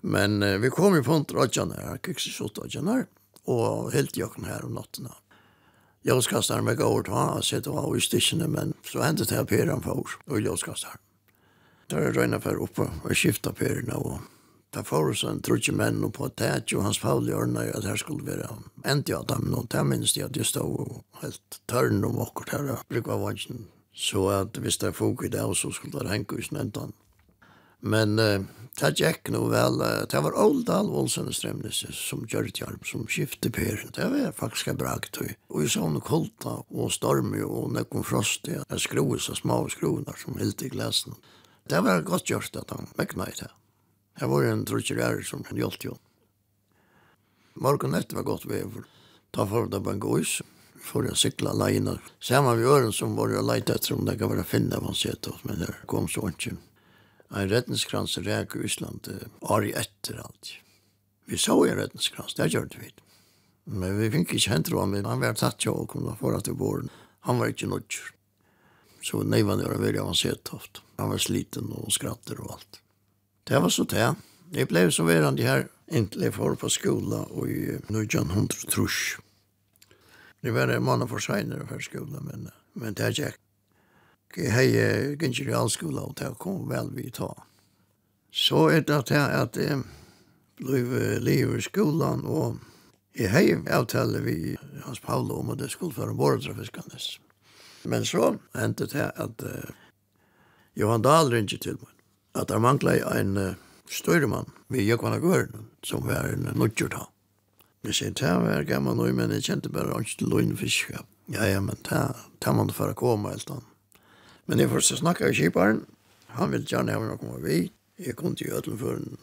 Men 0.00 0.42
eh, 0.42 0.58
vi 0.58 0.70
kom 0.70 0.96
i 0.96 1.02
på 1.02 1.12
en 1.12 1.24
her, 1.28 1.86
här, 1.86 1.98
kvicksilsot 1.98 2.54
trådjan 2.54 2.88
her, 2.88 3.06
og 3.44 3.92
helt 3.92 4.16
jöken 4.16 4.44
her 4.44 4.64
om 4.64 4.74
natten. 4.74 5.08
Ljóskastaren 6.04 6.64
med 6.64 6.78
gård, 6.78 7.08
han 7.08 7.42
sett 7.42 7.66
av 7.68 7.96
i 7.96 8.00
stikkene, 8.00 8.46
men 8.48 8.72
så 8.88 9.02
hendte 9.04 9.26
det 9.28 9.36
her 9.36 9.44
peren 9.44 9.82
for 9.84 10.08
og 10.30 10.38
ljóskastaren. 10.40 11.00
Da 11.90 11.98
er 12.00 12.14
røyna 12.14 12.38
for 12.40 12.62
oppe 12.64 12.86
og 12.88 13.16
skifta 13.18 13.52
perene, 13.52 13.98
og 13.98 14.22
da 14.72 14.84
får 14.86 15.10
oss 15.12 15.24
en 15.26 15.42
trutje 15.44 15.74
menn 15.76 16.04
og 16.06 16.14
på 16.16 16.30
tæt, 16.38 16.72
og 16.78 16.86
hans 16.86 17.00
Pauli 17.02 17.34
ordna 17.36 17.66
at 17.74 17.84
her 17.84 17.98
skulle 18.00 18.24
være 18.24 18.48
endt 18.86 19.10
av 19.12 19.26
dem, 19.28 19.50
og 19.52 19.66
det 19.74 19.82
minnes 19.84 20.14
de 20.16 20.24
at 20.24 20.32
de 20.36 20.46
stod 20.46 21.02
helt 21.20 21.60
tørn 21.68 22.04
om 22.06 22.22
akkurat 22.22 22.54
her, 22.54 22.84
brukva 22.88 23.18
vansjen. 23.20 23.66
Så 23.92 24.28
at 24.32 24.56
hvis 24.56 24.78
det 24.80 24.88
er 24.88 24.96
folk 24.96 25.24
i 25.26 25.32
det, 25.34 25.42
så 25.58 25.72
skulle 25.74 26.00
det 26.00 26.14
henge 26.14 26.38
i 26.38 26.46
snentan. 26.46 26.94
Men 27.80 28.18
uh, 28.18 28.42
det 28.80 28.90
gikk 29.00 29.30
noe 29.32 29.50
vel, 29.52 29.80
uh, 29.80 30.04
det 30.10 30.20
var 30.24 30.36
Oldal 30.38 30.90
Olsen 30.92 31.30
og 31.30 31.36
Stremnes 31.36 31.82
som 31.96 32.26
gjør 32.28 32.48
det 32.48 32.60
hjelp, 32.60 32.84
som 32.88 33.06
skiftet 33.08 33.54
per. 33.56 33.86
Det 33.96 34.08
var 34.12 34.36
faktisk 34.36 34.72
en 34.72 34.80
bra 34.80 34.96
tøy. 35.08 35.34
Og 35.48 35.64
vi 35.64 35.70
så 35.72 35.88
noe 35.88 36.04
kolta 36.04 36.60
og 36.68 36.92
storm 36.94 37.32
og 37.46 37.72
nekken 37.76 38.04
frost, 38.06 38.48
ja. 38.50 38.64
jeg 38.68 38.86
skroet 38.86 39.24
så 39.24 39.36
små 39.38 39.62
skroene 39.72 40.16
som 40.20 40.38
helt 40.40 40.62
i 40.62 40.72
glesen. 40.72 41.16
Det 41.70 41.80
var 41.86 42.04
godt 42.04 42.30
gjort 42.30 42.56
at 42.58 42.72
han 42.74 42.88
mekna 42.98 43.28
i 43.30 43.36
det. 43.38 43.50
Jeg 44.20 44.28
var 44.28 44.44
en 44.44 44.64
trutjerer 44.68 45.22
som 45.24 45.44
han 45.48 45.60
hjelpte 45.60 45.92
jo. 45.92 45.98
Morgon 47.60 47.94
etter 47.94 48.18
var 48.18 48.26
godt 48.28 48.48
vever. 48.48 48.84
Da 49.30 49.46
får 49.46 49.70
det 49.70 49.80
på 49.84 49.92
en 49.92 50.02
gås, 50.02 50.40
for 50.80 51.06
å 51.06 51.14
sykla 51.14 51.52
alene. 51.52 51.98
Samme 52.24 52.56
vi 52.58 52.66
øren 52.68 52.92
som 52.92 53.14
var 53.16 53.32
å 53.36 53.44
leite 53.44 53.76
etter 53.76 53.94
om 53.94 54.06
det 54.08 54.16
kan 54.18 54.32
være 54.32 54.46
finne, 54.48 54.80
man 54.80 54.96
men 55.44 55.60
det 55.60 55.74
kom 55.86 56.08
så 56.08 56.28
ikke 56.28 56.56
en 57.30 57.48
rettenskrans 57.50 58.18
ræk 58.18 58.56
i 58.56 58.64
Ísland 58.66 59.06
år 59.40 59.66
i 59.68 59.72
etter 59.78 60.18
alt. 60.18 60.54
Vi 61.30 61.38
så 61.38 61.54
en 61.66 61.78
rettenskrans, 61.78 62.34
det 62.34 62.50
gjør 62.50 62.68
vi. 62.80 62.90
Men 63.70 63.98
vi 64.00 64.10
fikk 64.10 64.34
ikke 64.34 64.50
hendt 64.50 64.70
råd, 64.72 64.88
men 64.90 65.06
han 65.06 65.22
var 65.22 65.36
tatt 65.38 65.62
jo 65.62 65.76
og 65.82 65.92
kom 65.92 66.08
da 66.08 66.16
foran 66.18 66.42
til 66.42 66.58
våren. 66.58 66.90
Han 67.28 67.38
var 67.38 67.52
ikke 67.52 67.68
nødgjør. 67.70 68.08
Så 69.02 69.22
neivann 69.24 69.62
var 69.64 69.78
veldig 69.80 70.02
avansert 70.02 70.42
toft. 70.44 70.82
Han 70.98 71.12
var 71.12 71.22
sliten 71.22 71.70
og 71.72 71.92
skratter 71.94 72.40
og 72.42 72.56
alt. 72.58 72.80
Det 73.48 73.60
var 73.62 73.72
så 73.72 73.86
det. 73.88 74.08
Jeg 74.52 74.68
ble 74.68 74.88
så 74.92 75.06
verande 75.06 75.46
her 75.46 75.68
inntil 75.90 76.26
jeg 76.26 76.34
får 76.34 76.56
på 76.60 76.70
skola 76.72 77.22
og 77.30 77.50
i 77.50 77.78
nødgjøn 77.90 78.34
hundre 78.34 78.66
trusj. 78.70 79.20
Det 80.40 80.52
var 80.56 80.72
en 80.72 80.84
mann 80.84 81.06
for 81.08 81.22
seinere 81.22 81.66
for 81.68 81.82
skola, 81.84 82.20
men, 82.24 82.48
men 82.74 82.96
det 82.96 83.06
er 83.06 83.14
ikke 83.14 83.32
hei 84.36 84.68
gynnsir 85.18 85.50
i 85.50 85.56
allskola 85.56 86.06
og 86.06 86.16
det 86.20 86.34
kom 86.38 86.68
vel 86.70 86.92
vi 86.94 87.10
ta. 87.10 87.32
Så 88.30 88.68
er 88.70 88.84
det 88.86 88.94
at 88.94 89.10
jeg 89.10 89.38
at 89.42 89.56
jeg 89.58 89.82
ble 90.60 91.18
liv 91.24 91.56
i 91.56 91.62
skolan 91.64 92.22
og 92.26 92.60
jeg 93.18 93.32
hei 93.32 93.46
avtale 93.66 94.20
vi 94.22 94.56
Hans 94.84 95.00
Paolo 95.02 95.40
om 95.40 95.50
at 95.50 95.58
det 95.58 95.70
skulle 95.72 95.96
være 95.96 96.14
båretrafiskanes. 96.14 97.18
Men 97.84 98.04
så 98.04 98.36
hendte 98.54 98.86
det 98.86 99.10
at 99.16 99.42
uh, 99.42 99.72
Johan 100.76 101.02
Dahl 101.02 101.32
ringte 101.32 101.58
til 101.58 101.80
meg 101.80 101.96
at 102.38 102.52
han 102.54 102.62
manglet 102.62 103.02
en 103.16 103.36
uh, 103.36 103.58
støyremann 103.90 104.52
ved 104.68 104.86
Jøkvann 104.86 105.16
og 105.18 105.26
Gøren 105.26 105.66
som 105.82 106.06
var 106.06 106.28
en 106.30 106.46
uh, 106.46 106.54
nødgjort 106.54 106.94
han. 106.94 107.10
Jeg 107.82 107.96
sier, 107.96 108.12
det 108.12 108.30
var 108.44 108.66
gammel 108.68 108.98
noe, 108.98 109.12
men 109.16 109.32
jeg 109.32 109.46
kjente 109.46 109.72
bare 109.72 109.96
ikke 110.04 110.18
til 110.20 110.28
løgnfisk. 110.28 110.90
Ja, 111.32 111.46
ja, 111.48 111.60
men 111.64 111.80
det, 111.88 112.00
det 112.44 112.52
man 112.52 112.72
for 112.76 112.92
å 112.92 112.98
komme, 112.98 113.32
helt 113.32 113.50
annet. 113.50 113.69
Men 114.46 114.62
jeg 114.62 114.70
først 114.70 114.96
snakket 115.00 115.32
i 115.32 115.42
kjiparen. 115.42 115.84
Han 116.38 116.52
ville 116.52 116.68
gjerne 116.68 116.94
ha 116.94 117.02
noe 117.02 117.18
med 117.20 117.44
vi. 117.44 117.60
Jeg 118.00 118.16
kom 118.16 118.36
til 118.36 118.48
Gjøtlen 118.50 118.78
for 118.80 118.96
en 118.96 119.18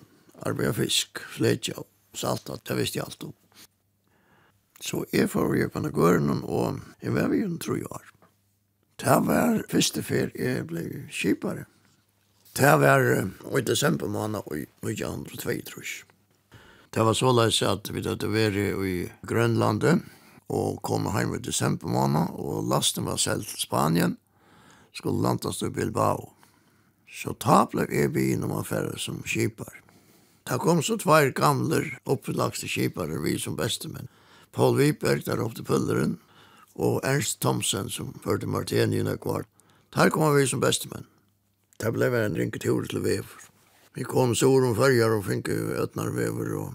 arbeid 0.46 0.70
av 0.70 0.78
fisk, 0.78 1.22
fletja 1.34 1.80
og 1.82 1.88
salta. 2.18 2.60
Det 2.62 2.78
visste 2.78 3.00
jeg 3.00 3.08
alt 3.08 3.30
om. 3.30 3.34
Så 4.84 5.06
jeg 5.14 5.30
får 5.34 5.56
jo 5.58 5.70
på 5.74 5.82
Nagøren, 5.82 6.44
og 6.44 6.82
jeg 7.02 7.16
var 7.16 7.34
jo 7.34 7.48
en 7.48 7.58
tro 7.62 7.80
år. 7.80 8.12
Det 8.98 9.18
var 9.26 9.64
første 9.70 10.04
fer 10.06 10.30
jeg 10.38 10.68
ble 10.70 10.84
kjipare. 11.14 11.66
Det 12.58 12.74
var 12.82 13.02
i 13.06 13.62
desember 13.62 14.10
måned 14.10 14.42
i 14.54 14.64
1902, 14.86 15.58
tror 15.70 15.84
jeg. 15.86 16.06
Det 16.94 17.04
var 17.06 17.14
så 17.14 17.32
løs 17.34 17.62
at 17.62 17.90
vi 17.94 18.02
hadde 18.02 18.30
vært 18.32 18.58
i 18.58 18.96
Grønlandet, 19.28 20.02
og 20.50 20.80
kom 20.82 21.10
hjem 21.12 21.36
i 21.36 21.44
desember 21.44 21.92
måned, 21.92 22.34
og 22.34 22.66
lasten 22.72 23.06
var 23.06 23.20
selv 23.22 23.46
til 23.46 23.62
Spanien 23.68 24.16
skulle 24.98 25.22
landas 25.22 25.62
til 25.62 25.72
Bilbao. 25.72 26.34
Så 27.08 27.34
ta 27.40 27.66
blev 27.72 27.92
jeg 27.94 28.14
vi 28.16 28.32
innom 28.34 28.52
affære 28.58 28.98
som 29.00 29.22
kipar. 29.24 29.84
Ta 30.48 30.58
kom 30.58 30.82
så 30.84 30.98
tvær 30.98 31.32
gamler 31.36 31.98
opplagste 32.06 32.68
kipar 32.68 33.12
vi 33.24 33.38
som 33.40 33.58
bestemenn. 33.58 34.10
Paul 34.52 34.78
Wiberg 34.78 35.26
der 35.26 35.44
oppe 35.44 35.60
til 35.60 35.68
Pulleren, 35.68 36.18
og 36.76 37.02
Ernst 37.04 37.42
Thomsen 37.42 37.90
som 37.90 38.14
førte 38.24 38.48
Martin 38.48 38.94
i 38.94 39.04
Nøkvar. 39.04 39.46
Der 39.96 40.10
kom 40.10 40.36
vi 40.36 40.48
som 40.48 40.62
bestemenn. 40.62 41.06
Det 41.78 41.94
ble 41.94 42.10
en 42.10 42.38
rinketur 42.38 42.88
til 42.90 43.04
Vever. 43.04 43.48
Vi 43.94 44.04
kom 44.04 44.36
så 44.36 44.50
om 44.50 44.76
fyrjar 44.78 45.16
og 45.16 45.26
finke 45.26 45.54
ötnar 45.82 46.12
Vever 46.14 46.54
og 46.58 46.74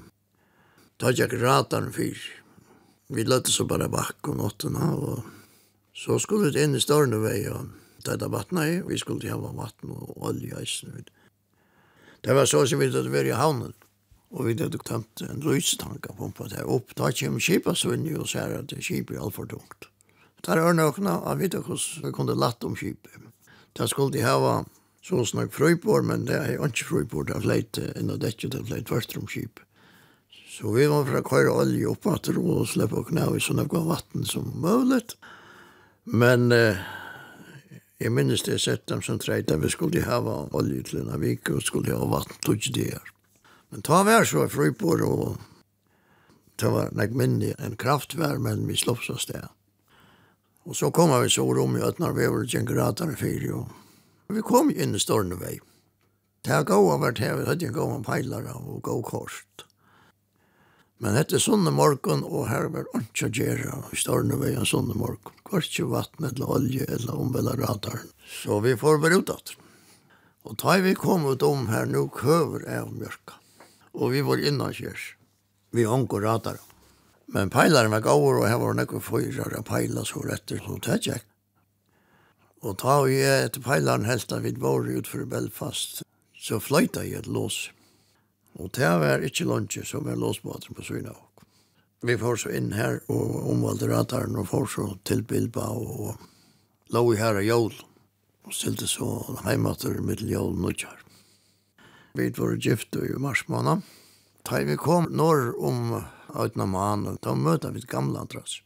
ta 0.99 1.13
tjekk 1.13 1.37
ratan 1.43 1.93
fyr. 1.95 2.19
Vi 3.09 3.25
løtte 3.25 3.51
så 3.51 3.67
bare 3.67 3.91
bakk 3.91 4.29
om 4.29 4.43
åttena 4.43 4.95
og 4.95 5.23
så 5.95 6.19
skulle 6.19 6.51
vi 6.51 6.65
inn 6.65 6.75
i 6.75 6.81
Størnevei 6.81 7.45
og 7.53 7.69
Det 8.03 8.19
er 8.19 8.33
vattnet 8.33 8.69
i, 8.69 8.81
vi 8.87 8.99
skulle 8.99 9.31
hava 9.31 9.53
vatten 9.55 9.93
og 9.95 10.27
olje 10.27 10.63
i 10.63 11.05
Det 12.23 12.35
var 12.35 12.47
så 12.47 12.67
som 12.67 12.79
vi 12.79 12.91
hadde 12.91 13.11
vært 13.11 13.31
i 13.31 13.39
havnen, 13.39 13.75
og 14.31 14.47
vi 14.47 14.57
hadde 14.59 14.79
tømt 14.79 15.23
en 15.23 15.43
løstank 15.43 16.07
av 16.11 16.17
pumpa 16.19 16.49
der 16.49 16.67
opp. 16.67 16.95
Da 16.95 17.11
kom 17.13 17.39
kipa 17.39 17.75
svinni 17.75 18.15
og 18.15 18.29
sier 18.29 18.59
at 18.59 18.75
kjipa 18.79 19.15
er 19.15 19.23
alt 19.23 19.35
for 19.35 19.47
tungt. 19.47 19.89
Der 20.43 20.59
er 20.59 20.75
nøkna 20.75 21.21
av 21.23 21.39
vidt 21.39 21.55
hvordan 21.55 22.07
vi 22.07 22.13
kunne 22.13 22.39
latt 22.39 22.65
om 22.65 22.75
kjipa. 22.77 23.11
Der 23.79 23.87
skulle 23.87 24.13
de 24.13 24.23
hava 24.23 24.65
så 25.03 25.25
snakk 25.27 25.53
frøybord, 25.53 26.05
men 26.07 26.27
det 26.27 26.39
er 26.39 26.63
ikke 26.63 26.87
frøybord, 26.87 27.27
det 27.27 27.37
er 27.37 27.45
fleit 27.45 27.79
enn 27.83 28.11
og 28.11 28.21
dette, 28.23 28.49
det 28.49 28.61
er 28.61 28.67
fleit 28.71 28.91
først 28.91 29.17
om 29.19 29.27
kjipa. 29.27 29.67
Så 30.53 30.71
vi 30.75 30.87
var 30.87 31.07
fra 31.09 31.23
køyre 31.25 31.53
olje 31.63 31.89
opp 31.89 32.07
at 32.13 32.29
ro 32.37 32.59
og 32.61 32.69
slippe 32.69 33.01
å 33.01 33.07
knæve 33.09 33.39
i 33.39 33.43
sånne 33.43 33.65
vatten 33.73 34.27
som 34.29 34.51
mulig. 34.61 35.01
Men 36.05 36.53
eh, 36.53 36.83
Jeg 38.03 38.11
minnes 38.11 38.43
det 38.43 38.57
sett 38.59 38.89
dem 38.91 39.03
som 39.07 39.21
treit 39.23 39.51
at 39.55 39.61
vi 39.63 39.69
skulle 39.71 40.03
hava 40.03 40.49
olje 40.59 40.83
til 40.89 41.05
en 41.05 41.21
vik 41.23 41.53
og 41.55 41.63
skulle 41.63 41.95
hava 41.95 42.09
vatten 42.17 42.41
til 42.43 42.57
ikke 42.59 42.73
det 42.75 42.87
her. 42.97 43.11
Men 43.71 43.85
ta 43.87 44.01
vær 44.03 44.27
så 44.27 44.49
frøypår 44.51 45.05
og 45.07 45.37
det 46.59 46.71
var 46.75 46.91
nek 46.99 47.15
minne 47.15 47.55
en 47.63 47.77
kraftvær, 47.79 48.41
men 48.43 48.67
vi 48.67 48.77
slopps 48.77 49.09
oss 49.11 49.29
det. 49.31 49.41
Og 50.67 50.77
så 50.79 50.91
kom 50.95 51.15
vi 51.15 51.31
så 51.31 51.47
rom 51.47 51.77
i 51.79 51.83
Øtnar, 51.83 52.15
vi 52.15 52.27
var 52.27 52.45
ikke 52.45 52.59
en 52.63 53.13
i 53.13 53.19
fyri, 53.19 53.51
og 53.51 53.71
vi 54.29 54.43
kom 54.43 54.71
inn 54.71 54.95
i 54.95 55.01
Stornevei. 55.03 55.59
Det 56.43 56.53
har 56.53 56.67
gått 56.67 57.01
vært 57.03 57.23
her, 57.23 57.37
vi 57.39 57.47
hadde 57.47 57.67
en 57.67 57.75
gått 57.79 58.07
peilar 58.07 58.51
og 58.55 58.83
gått 58.83 59.07
korset. 59.11 59.67
Men 61.03 61.17
hette 61.19 61.41
sånne 61.43 61.73
morgon, 61.75 62.21
og 62.23 62.47
her 62.47 62.69
var 62.71 62.87
ikke 62.95 63.33
gjerra 63.35 63.81
i 63.91 63.99
stårne 63.99 64.37
vei 64.39 64.53
en 64.55 64.69
sånne 64.69 64.95
morgon. 64.95 65.35
Kvartje 65.49 65.89
vatten 65.91 66.29
eller 66.29 66.53
olje 66.57 66.87
eller 66.87 67.19
omvela 67.19 67.57
radaren. 67.59 68.07
Så 68.23 68.61
vi 68.63 68.77
får 68.79 69.01
være 69.03 69.19
utdatt. 69.19 69.57
Og 70.47 70.55
da 70.63 70.77
vi 70.83 70.95
kom 70.99 71.27
ut 71.27 71.43
om 71.43 71.67
her, 71.73 71.91
nå 71.91 72.05
køver 72.15 72.69
jeg 72.71 72.87
om 72.87 72.95
mjørka. 73.01 73.41
Og 73.99 74.15
vi 74.15 74.23
var 74.27 74.47
innankjørs. 74.47 75.09
Vi 75.75 75.89
anker 75.91 76.23
radaren. 76.23 76.71
Men 77.35 77.51
peilaren 77.51 77.91
var 77.91 78.07
gaur, 78.07 78.39
og 78.39 78.47
her 78.47 78.63
var 78.63 78.79
nekko 78.79 79.03
fyrar 79.03 79.59
av 79.59 79.67
peila 79.67 80.07
så 80.07 80.23
etter 80.31 80.63
som 80.63 80.79
tætjekk. 80.83 81.27
Og 82.63 82.79
ta 82.79 83.01
vi 83.03 83.19
etter 83.27 83.63
peilaren 83.65 84.07
helt 84.07 84.31
av 84.31 84.47
vi 84.47 84.55
var 84.55 84.87
utfor 84.87 85.27
Belfast, 85.27 86.05
så 86.39 86.63
fløyta 86.63 87.03
jeg 87.03 87.25
et 87.25 87.31
lås. 87.31 87.73
Og 88.61 88.73
det 88.77 88.89
var 89.01 89.25
ikke 89.25 89.47
lunsje 89.49 89.85
som 89.89 90.09
er 90.09 90.19
låsbåten 90.21 90.77
på 90.77 90.85
Svina. 90.85 91.15
Vi 92.03 92.19
får 92.19 92.43
så 92.43 92.51
inn 92.51 92.73
her 92.75 92.99
og 93.13 93.47
omvalgte 93.53 93.89
rataren 93.89 94.37
og 94.37 94.51
får 94.51 94.67
så 94.75 94.87
til 95.07 95.23
Bilba 95.23 95.69
og 95.71 96.19
lå 96.93 97.05
i 97.15 97.21
her 97.21 97.39
av 97.39 97.47
jól. 97.47 97.73
Og 98.43 98.57
stilte 98.57 98.89
så 98.91 99.07
heimater 99.45 100.01
middel 100.03 100.33
jól 100.35 100.57
nødjar. 100.59 100.99
Vi 102.19 102.29
var 102.37 102.57
gift 102.59 102.97
i 102.97 103.15
mars 103.17 103.47
måned. 103.49 103.87
Da 104.43 104.59
vi 104.67 104.77
kom 104.77 105.07
norr 105.15 105.55
om 105.63 106.03
Øytna 106.35 106.67
Mahan, 106.67 107.19
da 107.23 107.35
møtte 107.35 107.71
vi 107.73 107.81
gamle 107.87 108.19
andras. 108.19 108.61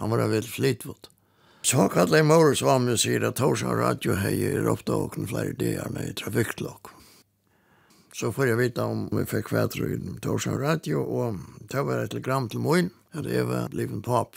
Han 0.00 0.10
var 0.10 0.24
vel 0.32 0.46
flitvått. 0.48 1.10
Så 1.62 1.88
kallet 1.92 2.22
jeg 2.22 2.26
mor 2.26 2.54
som 2.56 2.86
han 2.86 2.96
sier 2.96 3.26
at 3.28 3.36
Torsan 3.36 3.76
Radio 3.76 4.16
heier 4.16 4.66
oppdagen 4.70 5.28
flere 5.28 5.52
dager 5.58 5.90
med 5.92 6.16
trafikklokk. 6.22 6.94
Så 8.18 8.32
får 8.32 8.48
jeg 8.48 8.58
vite 8.58 8.82
om 8.82 9.04
vi 9.14 9.22
fikk 9.30 9.52
kvätter 9.52 9.84
i 9.94 9.96
Torsa 10.18 10.56
Radio 10.58 11.04
og 11.06 11.36
det 11.70 11.84
var 11.86 12.00
et 12.02 12.10
telegram 12.10 12.48
til 12.50 12.64
Moin, 12.64 12.88
at 13.14 13.28
jeg 13.30 13.46
var 13.46 13.70
livet 13.70 14.02
pap. 14.02 14.34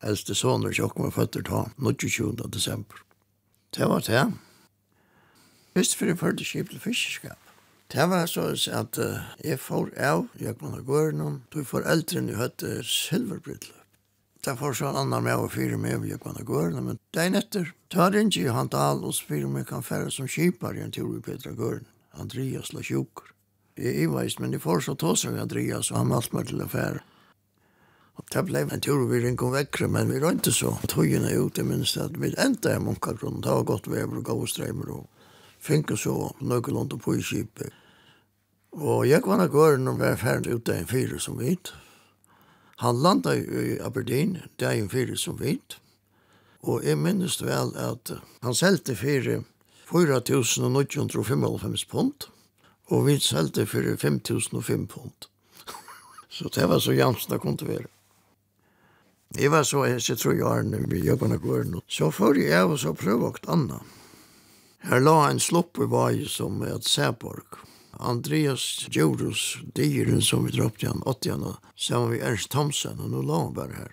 Äldste 0.00 0.32
soner 0.34 0.72
i 0.72 0.78
Tjockman 0.78 1.10
var 1.10 1.16
fötter 1.18 1.42
ta 1.44 1.68
20 1.76 2.48
desember. 2.48 2.96
Det 3.76 3.84
var 3.84 4.00
det. 4.06 4.32
Visst 5.74 5.94
för 5.94 6.06
det 6.06 6.16
förde 6.16 6.44
skip 6.44 6.70
til 6.70 6.80
fiskeskap. 6.80 7.38
Det 7.92 8.06
var 8.06 8.26
så 8.26 8.56
at 8.72 8.98
uh, 8.98 9.20
jag 9.44 9.60
får 9.60 9.90
av, 9.98 10.28
jeg 10.40 10.58
kunne 10.58 10.82
gå 10.82 11.00
igenom, 11.00 11.42
du 11.52 11.64
får 11.64 11.86
äldren 11.86 12.28
ju 12.28 12.34
høtte 12.34 12.82
silverbrytlöp. 12.82 13.84
Det 14.44 14.56
får 14.56 14.72
så 14.72 14.86
annan 14.86 15.24
med 15.24 15.36
å 15.36 15.48
fyre 15.48 15.76
med, 15.76 16.08
jeg 16.08 16.20
kunne 16.20 16.44
gå 16.44 16.60
igenom, 16.60 16.84
men 16.84 16.98
det 17.12 17.20
er 17.20 17.26
är 17.26 17.30
nätter. 17.30 17.72
Tar 17.88 18.16
ikke 18.16 18.40
i 18.40 18.48
handal 18.48 19.04
och 19.04 19.14
fyra 19.14 19.48
med 19.48 19.68
kan 19.68 19.82
färra 19.82 20.10
som 20.10 20.28
kipar 20.28 20.76
i 20.76 20.80
en 20.80 20.90
tur 20.90 21.18
i 21.18 21.20
Petra 21.20 21.52
Gården. 21.52 21.84
Andreas 22.20 22.72
la 22.72 22.82
sjukker. 22.82 23.30
Jeg 23.76 24.04
er 24.04 24.12
veist, 24.12 24.38
men 24.38 24.52
jeg 24.54 24.62
får 24.62 24.84
så 24.86 24.94
ta 24.94 25.16
seg 25.18 25.38
Andreas, 25.38 25.90
og 25.90 25.98
han 25.98 26.12
malt 26.12 26.32
meg 26.32 26.46
til 26.50 26.62
affære. 26.62 27.02
Og 28.14 28.28
det 28.30 28.44
ble 28.46 28.60
en 28.62 28.82
tur 28.82 29.06
vi 29.10 29.18
ringte 29.24 29.48
vekkere, 29.50 29.88
men 29.90 30.12
vi 30.12 30.20
rønte 30.22 30.52
så. 30.54 30.76
Tøyene 30.90 31.32
er 31.32 31.42
ute 31.42 31.64
minst 31.66 31.98
at 31.98 32.14
vi 32.20 32.30
endte 32.38 32.70
i 32.70 32.82
Munkagrunnen. 32.82 33.42
Det 33.42 33.50
var 33.50 33.66
godt 33.66 33.90
vever 33.90 34.20
og 34.20 34.28
gode 34.28 34.50
streimer 34.50 34.92
og 34.94 35.08
finke 35.58 35.96
så 35.98 36.30
nøkkelånd 36.40 36.94
og 36.94 37.02
på 37.02 37.16
i. 37.18 37.46
Og 38.74 39.08
jeg 39.08 39.22
var 39.26 39.38
nok 39.38 39.54
øren 39.54 39.88
og 39.88 39.98
var 39.98 40.16
ferdig 40.16 40.54
ute 40.54 40.78
en 40.78 40.86
fyre 40.86 41.18
som 41.18 41.38
vidt. 41.38 41.74
Han 42.78 43.02
landa 43.02 43.34
i 43.34 43.78
Aberdeen, 43.78 44.42
det 44.58 44.66
er 44.66 44.78
en 44.78 44.90
fyre 44.90 45.16
som 45.16 45.40
vidt. 45.40 45.78
Og 46.62 46.84
jeg 46.84 46.98
minnes 46.98 47.42
vel 47.42 47.74
at 47.76 48.10
han 48.42 48.54
selte 48.54 48.96
fyre 48.96 49.42
4.995 49.90 51.88
pund, 51.90 52.28
og 52.92 53.06
vi 53.06 53.18
selte 53.20 53.66
for 53.66 53.84
5.005 54.00 54.86
pund. 54.86 55.28
så 56.36 56.48
det 56.54 56.68
var 56.68 56.78
så 56.78 56.92
jamst 56.92 57.30
det 57.30 57.40
kunne 57.40 57.68
være. 57.68 57.90
Jeg 59.34 59.50
var 59.50 59.62
så, 59.62 59.84
jeg 59.84 60.18
tror 60.18 60.32
jeg 60.32 60.46
er 60.46 60.62
når 60.62 60.86
vi 60.88 61.02
jobber 61.02 61.36
går 61.42 61.64
nå. 61.66 61.80
Så 61.88 62.10
før 62.10 62.38
jeg 62.38 62.68
var 62.70 62.76
så 62.78 62.92
prøvde 62.94 63.32
jeg 63.32 63.48
anna. 63.50 63.80
Her 64.84 65.00
la 65.00 65.30
en 65.30 65.40
slopp 65.40 65.80
i 65.80 65.88
vei 65.90 66.26
som 66.28 66.62
et 66.62 66.86
Sæborg. 66.86 67.58
Andreas 67.98 68.86
Djurus, 68.90 69.58
dyren 69.74 70.22
som 70.22 70.44
vi 70.44 70.52
droppte 70.54 70.86
han, 70.86 71.02
80-an, 71.06 71.56
sammen 71.76 72.10
med 72.10 72.22
Ernst 72.22 72.50
Thomsen, 72.50 73.00
og 73.00 73.10
nå 73.10 73.22
la 73.22 73.38
han 73.42 73.54
bare 73.54 73.78
her. 73.78 73.92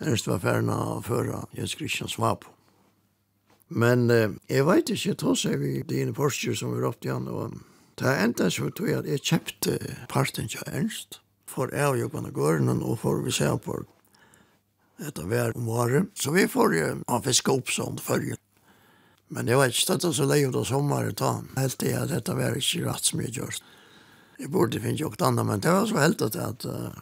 Ernst 0.00 0.26
var 0.30 0.42
ferdig 0.42 0.74
å 0.74 1.02
føre 1.04 1.44
Jens 1.54 1.74
Christian 1.78 2.10
Svabo. 2.10 2.57
Men 3.68 4.10
eh, 4.10 4.30
jeg 4.48 4.66
vet 4.68 4.90
ikke, 4.94 5.16
tross 5.20 5.44
seg 5.44 5.60
vi 5.60 5.82
dine 5.88 6.14
forsker 6.16 6.56
som 6.56 6.72
vi 6.74 6.86
oppe 6.88 7.08
igjen, 7.08 7.28
og 7.28 7.58
det 7.98 8.06
er 8.08 8.24
enda 8.24 8.48
så 8.50 8.70
tog 8.70 8.88
jeg 8.88 9.02
at 9.02 9.08
jeg 9.10 9.24
kjøpte 9.26 9.78
parten 10.08 10.48
til 10.48 10.64
Ernst, 10.70 11.20
for 11.48 11.72
jeg 11.74 11.92
og 11.92 11.98
jobbene 11.98 12.32
gården, 12.32 12.82
og 12.82 13.00
for 13.02 13.24
vi 13.24 13.34
ser 13.34 13.56
på 13.60 13.80
etter 14.98 15.26
hver 15.30 15.56
om 15.56 15.68
året. 15.68 16.10
Så 16.14 16.32
vi 16.34 16.46
får 16.50 16.76
jo 16.76 16.86
ha 17.08 17.18
fiske 17.22 17.52
opp 17.52 17.70
sånn 17.70 17.98
følge. 18.02 18.38
Men 19.34 19.50
jeg 19.50 19.60
vet 19.60 19.74
ikke, 19.74 19.92
dette 19.92 20.12
så 20.16 20.26
leie 20.26 20.48
av 20.48 20.64
sommeren 20.66 21.16
ta. 21.18 21.34
Helt 21.58 21.78
det 21.82 21.92
at 21.98 22.12
dette 22.12 22.36
var 22.36 22.56
ikke 22.56 22.86
rett 22.86 23.10
som 23.10 23.20
jeg 23.22 23.34
gjør. 23.36 23.58
Jeg 24.38 24.52
burde 24.54 24.80
finne 24.80 24.98
jo 24.98 25.10
ikke 25.10 25.26
annet, 25.28 25.46
men 25.46 25.62
det 25.62 25.74
var 25.74 25.86
så 25.90 25.98
helt 26.00 26.22
til 26.22 26.40
at 26.40 26.64
uh, 26.64 27.00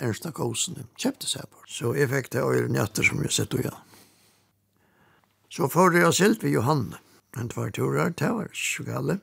Ernst 0.00 0.26
og 0.26 0.34
Kosen 0.34 0.88
kjøpte 0.98 1.28
seg 1.30 1.46
på. 1.52 1.62
Så 1.68 1.92
jeg 1.96 2.10
fikk 2.10 2.32
det 2.34 2.42
øyne 2.42 2.82
etter 2.82 3.06
som 3.06 3.22
jeg 3.22 3.36
sett 3.36 3.54
og 3.54 3.66
gjør. 3.66 3.76
Så 5.48 5.68
får 5.68 5.96
jeg 5.96 6.14
silt 6.14 6.42
ved 6.42 6.50
Johanne. 6.50 6.98
En 7.38 7.48
tvær 7.48 7.70
turer, 7.70 8.08
det 8.08 8.28
var 8.34 8.48
ikke 8.52 8.84
gale. 8.84 9.18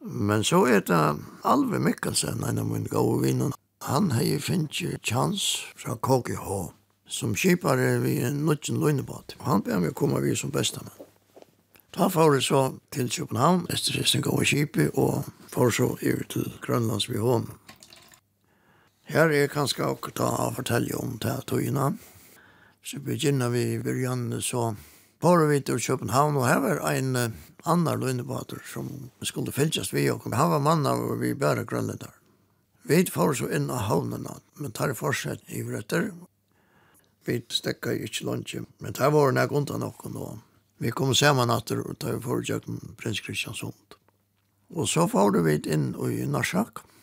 Men 0.00 0.44
så 0.44 0.64
er 0.66 0.80
det 0.80 1.16
Alve 1.44 1.78
Mikkelsen, 1.78 2.44
en 2.44 2.58
av 2.58 2.66
mine 2.66 2.88
gode 2.88 3.22
vinner. 3.22 3.54
Han 3.82 4.10
har 4.10 4.22
jo 4.22 4.38
finnet 4.40 5.02
chans 5.02 5.64
fra 5.76 5.94
KGH, 5.94 6.72
som 7.06 7.34
kjipare 7.34 7.98
vi 8.02 8.18
en 8.22 8.44
nødgjent 8.46 8.80
løgnebad. 8.80 9.34
Han 9.46 9.62
ber 9.62 9.82
meg 9.82 9.94
komme 9.94 10.22
vi 10.22 10.34
som 10.36 10.50
bestamann. 10.50 10.94
Da 11.94 12.08
får 12.08 12.34
jeg 12.34 12.42
så 12.42 12.62
til 12.92 13.10
København, 13.10 13.66
etter 13.70 13.96
resten 13.98 14.22
gav 14.22 14.44
kjipet, 14.44 14.90
og 14.94 15.24
får 15.48 15.70
så 15.70 15.88
over 15.94 16.24
til 16.28 16.52
Grønlands 16.62 17.08
Her 19.08 19.30
er 19.30 19.46
kanskje 19.48 19.86
å 19.86 19.96
ta 20.14 20.28
og 20.46 20.54
fortelle 20.54 20.94
om 20.94 21.18
det 21.18 21.46
togene 21.46 21.96
så 22.88 22.98
begynner 22.98 23.48
vi 23.48 23.78
början 23.78 24.42
så 24.42 24.76
var 25.20 25.46
vi 25.46 25.60
til 25.60 25.78
Köpenhamn 25.78 26.36
och 26.36 26.46
her 26.46 26.60
var 26.60 26.92
en 26.92 27.16
uh, 27.16 27.30
annan 27.62 28.00
lönnebåter 28.00 28.62
som 28.72 29.10
skulle 29.22 29.52
fälsas 29.52 29.92
vi 29.92 30.10
och 30.10 30.34
han 30.34 30.50
var 30.50 30.58
mann 30.58 30.86
av 30.86 31.18
vi 31.18 31.34
bara 31.34 31.64
grönländar. 31.64 32.14
Vi 32.82 33.06
får 33.06 33.34
så 33.34 33.50
inn 33.50 33.70
av 33.70 33.76
havnene, 33.76 34.30
men 34.54 34.72
tar 34.72 34.94
fortsatt 34.94 35.38
i 35.46 35.62
vretter. 35.62 36.12
Vi 37.24 37.44
stäcker 37.48 37.90
ikke 37.90 38.24
lunsje, 38.24 38.64
men 38.78 38.92
det 38.92 39.10
var 39.10 39.32
några 39.32 39.46
gunta 39.46 39.76
någon 39.76 40.12
då. 40.12 40.38
Vi 40.78 40.90
kom 40.90 41.14
samman 41.14 41.50
att 41.50 41.70
och 41.70 41.98
tar 41.98 42.12
vi 42.12 42.20
förutsättning 42.20 42.96
prins 42.96 43.20
Kristiansund. 43.20 43.88
Och 44.74 44.88
så 44.88 45.08
får 45.08 45.42
vi 45.42 45.60
in 45.72 45.94
i 46.12 46.26
Narsak. 46.26 46.78
Mm 46.78 46.97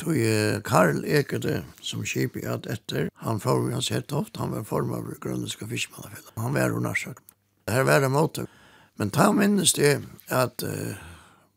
Tog 0.00 0.16
Karl 0.64 1.04
Ekete 1.04 1.62
som 1.84 2.04
kip 2.08 2.36
i 2.36 2.46
at 2.48 2.66
etter, 2.66 3.10
han 3.22 3.40
får 3.40 3.60
vi 3.66 3.74
hans 3.74 3.90
helt 3.92 4.12
ofte, 4.12 4.40
han 4.40 4.54
var 4.54 4.64
form 4.66 4.92
av 4.96 5.12
grønneska 5.22 5.68
fiskmannafell. 5.70 6.32
Han 6.36 6.54
var 6.54 6.74
hun 6.74 6.88
narsak. 6.88 7.20
Det 7.66 7.76
her 7.76 7.86
var 7.86 8.00
det 8.00 8.10
måte. 8.10 8.46
Men 8.98 9.10
ta 9.10 9.30
minnes 9.32 9.72
det 9.78 10.00
at 10.28 10.62
uh, 10.62 10.98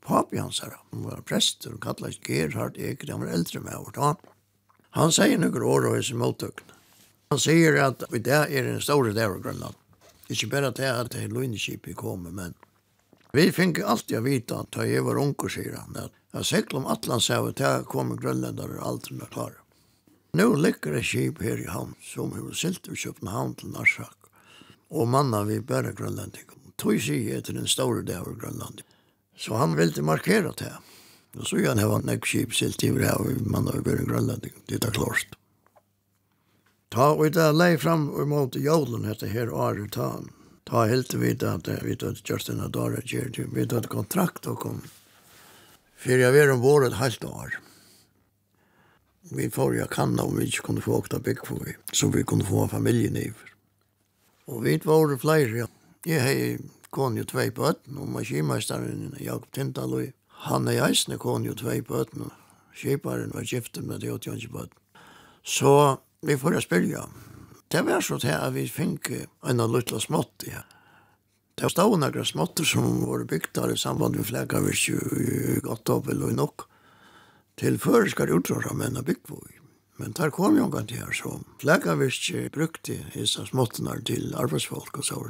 papi 0.05 0.37
hans 0.37 0.61
her, 0.61 0.75
han 0.91 1.07
var 1.07 1.23
prester 1.25 1.73
og 1.73 1.81
kallet 1.83 2.21
Gerhard 2.27 2.77
Ekete, 2.77 3.11
han 3.11 3.25
var 3.25 3.33
eldre 3.33 3.63
med 3.65 3.79
vårt 3.81 3.99
han. 4.01 4.21
Han 4.95 5.11
sier 5.11 5.41
noen 5.41 5.65
år 5.65 5.89
og 5.89 5.97
hans 5.97 6.13
måttøkene. 6.15 6.77
Han 7.33 7.41
sier 7.41 7.81
at 7.83 8.05
i 8.13 8.21
dag 8.23 8.53
er 8.53 8.69
en 8.69 8.83
stor 8.83 9.09
dag 9.09 9.25
av 9.25 9.41
Grønland. 9.43 9.75
Ikke 10.31 10.47
bare 10.53 10.71
til 10.73 10.87
at 10.89 11.11
det 11.13 11.25
er 11.25 11.33
løgneskipet 11.33 11.97
kommer, 11.97 12.31
men 12.31 12.53
vi 13.35 13.49
finner 13.51 13.89
alltid 13.91 14.19
å 14.21 14.23
vite 14.23 14.59
at 14.61 14.77
jeg 14.87 15.03
var 15.03 15.19
unger, 15.19 15.51
sier 15.51 15.75
han, 15.75 15.97
at 15.99 16.13
Jeg 16.35 16.47
sikker 16.49 16.81
om 16.81 16.87
Atlantshavet 16.91 17.55
til 17.55 17.63
jeg 17.63 17.83
kommer 17.87 18.17
grønlendere 18.19 18.81
aldri 18.83 19.15
er 19.23 19.29
klare. 19.31 19.61
Nå 20.35 20.49
ligger 20.59 20.91
det 20.91 21.05
skip 21.07 21.39
her 21.39 21.61
i 21.63 21.69
havn 21.71 21.93
som 22.03 22.33
har 22.35 22.49
silt 22.59 22.89
i 22.91 22.97
København 22.99 23.53
til 23.55 23.71
Narsak. 23.71 24.27
Og 24.91 25.07
manna 25.07 25.45
vi 25.47 25.61
bare 25.63 25.93
grønlending. 25.95 26.49
Tog 26.75 26.99
sier 26.99 27.37
etter 27.37 27.55
den 27.55 27.69
store 27.71 28.03
dag 28.03 28.27
av 28.27 28.35
Grønland. 28.41 28.83
Så 29.37 29.55
han 29.55 29.77
ville 29.79 30.03
markere 30.03 30.51
det. 30.59 30.73
Og 31.39 31.47
så 31.47 31.61
gjerne 31.63 31.87
var 31.87 32.03
nek 32.03 32.27
skip 32.27 32.51
silt 32.55 32.83
i 32.83 32.91
det 32.91 33.13
og 33.15 33.47
manna 33.47 33.71
vi 33.77 33.85
bare 33.87 34.03
grønlending. 34.03 34.59
Det 34.67 34.83
er 34.83 34.91
klart. 34.91 35.39
Ta 36.91 37.13
og 37.15 37.31
det 37.31 37.47
lei 37.55 37.77
fram 37.79 38.09
og 38.11 38.27
mot 38.27 38.59
jolen 38.59 39.07
etter 39.07 39.31
her 39.31 39.55
året 39.55 39.95
ta. 39.95 40.11
Ta 40.67 40.83
helt 40.91 41.15
vidt 41.15 41.47
at 41.47 41.71
vi 41.87 41.95
tatt 41.95 42.27
Justin 42.27 42.59
Adara 42.59 42.99
gjør 42.99 43.31
det. 43.31 43.49
Vi 43.55 43.67
tatt 43.71 43.87
kontrakt 43.87 44.51
og 44.51 44.59
kom 44.67 44.83
For 45.95 46.19
jeg 46.19 46.33
var 46.35 46.53
ombord 46.53 46.85
et 46.85 46.99
halvt 46.99 47.23
år. 47.25 47.55
Vi 49.31 49.49
får 49.49 49.75
jeg 49.79 49.89
kanna 49.89 50.23
om 50.27 50.37
vi 50.37 50.45
ikke 50.45 50.67
kunne 50.67 50.83
få 50.85 50.99
åkta 50.99 51.19
bygg 51.23 51.41
for 51.47 51.63
vi, 51.65 51.73
så 51.93 52.11
vi 52.13 52.23
kunne 52.23 52.45
få 52.45 52.67
familien 52.69 53.17
i. 53.17 53.31
Og 54.45 54.63
vi 54.63 54.77
var 54.83 55.17
flere, 55.17 55.63
ja. 55.63 55.67
Jeg 56.05 56.21
hei 56.21 56.57
kon 56.93 57.17
jo 57.17 57.25
tvei 57.25 57.49
bøtten, 57.49 57.97
og 57.97 58.11
maskinmeisteren 58.13 59.15
Jakob 59.19 59.49
Tintaløy, 59.51 60.11
han 60.45 60.67
er 60.69 60.83
eisne 60.85 61.17
kon 61.17 61.47
jo 61.47 61.55
tvei 61.57 61.79
bøtten, 61.81 62.27
og 62.27 62.77
skiparen 62.77 63.33
var 63.33 63.47
gifte 63.49 63.81
med 63.81 64.03
det 64.03 64.13
åttjønse 64.13 64.51
bøtten. 64.53 64.77
Så 65.41 65.97
vi 66.21 66.37
får 66.37 66.59
spilja. 66.61 67.07
Det 67.71 67.81
var 67.85 68.01
så 68.05 68.19
til 68.21 68.37
at 68.37 68.53
vi 68.53 68.67
fink 68.69 69.09
en 69.09 69.59
av 69.59 69.73
luttla 69.73 69.99
smått, 69.99 70.45
ja. 70.45 70.61
Det 71.57 71.69
stod 71.69 71.99
några 71.99 72.25
småttor 72.25 72.63
som 72.63 73.05
var 73.05 73.23
byggda 73.23 73.71
i 73.71 73.77
samband 73.77 74.15
med 74.15 74.25
fläkarvers 74.25 74.89
i 74.89 75.59
Gottobel 75.63 76.17
eller 76.17 76.29
i 76.29 76.33
Nock 76.33 76.61
till 77.55 77.79
föreskar 77.79 78.37
utröra 78.37 78.73
männa 78.73 79.01
byggvåg. 79.01 79.59
Men 79.97 80.11
där 80.11 80.29
kom 80.29 80.57
jag 80.57 80.81
inte 80.81 80.95
här 80.95 81.11
så. 81.11 81.41
Fläkarvers 81.59 82.33
brukte 82.51 83.05
dessa 83.13 83.45
småttorna 83.45 83.95
till 84.05 84.35
arbetsfolk 84.35 84.97
och 84.97 85.05
så. 85.05 85.29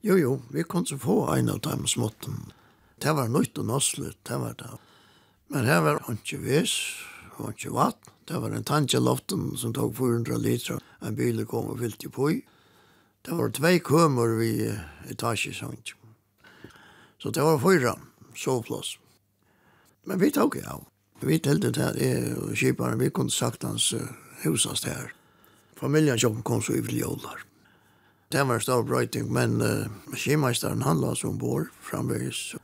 Jo, 0.00 0.18
jo, 0.18 0.42
vi 0.50 0.64
kunde 0.64 0.88
så 0.88 0.98
få 0.98 1.30
en 1.30 1.48
av 1.48 1.60
de 1.60 1.86
småttorna. 1.86 2.52
Det 2.98 3.12
var 3.12 3.28
nytt 3.28 3.58
och 3.58 3.66
nossligt, 3.66 4.24
det 4.24 4.36
var 4.36 4.54
det. 4.58 4.70
Men 5.48 5.64
här 5.64 5.80
var 5.82 6.02
inte 6.08 6.36
vis, 6.36 6.76
inte 7.40 7.70
vatt. 7.70 7.98
Det 8.24 8.38
var 8.38 8.50
en 8.50 8.64
tankeloften 8.64 9.56
som 9.56 9.74
tog 9.74 9.96
400 9.96 10.36
liter. 10.36 10.78
En 11.00 11.14
bil 11.14 11.46
kom 11.46 11.66
och 11.66 11.78
fyllt 11.78 12.04
i 12.04 12.08
poj. 12.08 12.46
Det 13.26 13.32
var 13.32 13.50
två 13.50 13.78
kömmer 13.88 14.38
vid 14.38 14.80
etagesång. 15.10 15.82
Så 17.22 17.30
det 17.30 17.42
var 17.42 17.58
fyra 17.58 17.98
sovplås. 18.34 18.98
Men 20.04 20.18
vi 20.18 20.30
tog 20.30 20.56
ja. 20.64 20.82
Vi 21.20 21.38
tälte 21.38 21.70
det 21.70 21.82
här 21.82 22.38
och 22.38 22.56
kiparen, 22.56 22.98
vi 22.98 23.10
kunde 23.10 23.32
sagt 23.32 23.62
hans 23.62 23.92
uh, 23.92 24.00
husast 24.42 24.84
här. 24.84 25.12
Familjen 25.76 26.18
som 26.18 26.42
kom 26.42 26.62
så 26.62 26.72
i 26.72 26.80
villjolar. 26.80 27.44
Det 28.28 28.42
var 28.42 28.54
en 28.54 28.60
stor 28.60 28.82
bröjting, 28.82 29.32
men 29.32 29.62
uh, 29.62 29.86
kimästaren 30.16 30.82
han 30.82 31.00
la 31.00 31.14
som 31.14 31.38
bor 31.38 31.70
framvägs. 31.80 32.54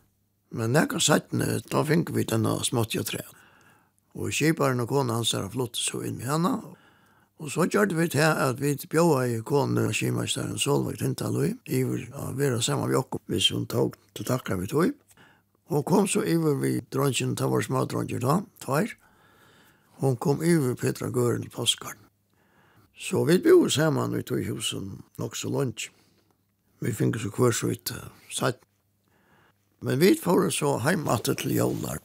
Men 0.51 0.73
när 0.73 0.87
jag 0.91 1.03
satt 1.03 1.33
nu, 1.33 1.61
då 1.65 1.85
fick 1.85 2.11
vi 2.11 2.25
denna 2.25 2.63
småttja 2.63 3.03
träd. 3.03 3.35
Och 4.13 4.33
kiparen 4.33 4.81
och 4.81 4.89
konan 4.89 5.17
hans 5.17 5.33
här 5.33 5.49
flott 5.49 5.77
så 5.77 6.05
in 6.05 6.17
med 6.17 6.27
henne. 6.27 6.61
Og 7.39 7.51
så 7.51 7.67
gjør 7.67 7.95
vi 7.97 8.09
til 8.09 8.27
at 8.27 8.61
vi 8.61 8.75
bjøde 8.91 9.23
i 9.33 9.41
kone 9.41 9.87
og 9.89 9.95
skimeisteren 9.95 10.59
Solveig 10.59 10.99
Tintaløy 11.01 11.55
iver 11.67 12.05
å 12.15 12.33
være 12.39 12.61
sammen 12.63 12.89
med 12.89 12.97
Jakob 12.97 13.23
hvis 13.33 13.51
hun 13.55 13.67
tok 13.67 13.97
til 14.15 14.29
takker 14.29 14.61
vi 14.61 14.69
tog. 14.71 14.93
Hun 15.73 15.83
kom 15.89 16.07
så 16.07 16.23
iver 16.29 16.59
vi 16.61 16.81
dronjen 16.93 17.37
til 17.37 17.51
vår 17.51 17.67
smadronjer 17.67 18.21
da, 18.23 18.43
tvær. 18.63 18.93
Hun 20.03 20.17
kom 20.17 20.43
iver 20.43 20.75
Petra 20.77 21.09
Gøren 21.11 21.47
til 21.47 21.55
påskaren. 21.55 21.99
Så 22.99 23.25
vi 23.25 23.39
bjøde 23.43 23.71
sammen 23.71 24.15
i 24.19 24.23
tog 24.23 24.45
husen 24.47 25.03
nok 25.19 25.37
så 25.37 25.49
lunch. 25.49 25.91
Vi 26.83 26.93
finner 26.93 27.19
så 27.19 27.31
hver 27.31 27.55
så 27.55 27.73
ut 27.73 27.95
satt. 28.31 28.61
Men 29.83 29.99
vi 29.99 30.15
får 30.15 30.51
så 30.55 30.77
hjemme 30.85 31.19
til 31.25 31.55
jævlar. 31.57 31.99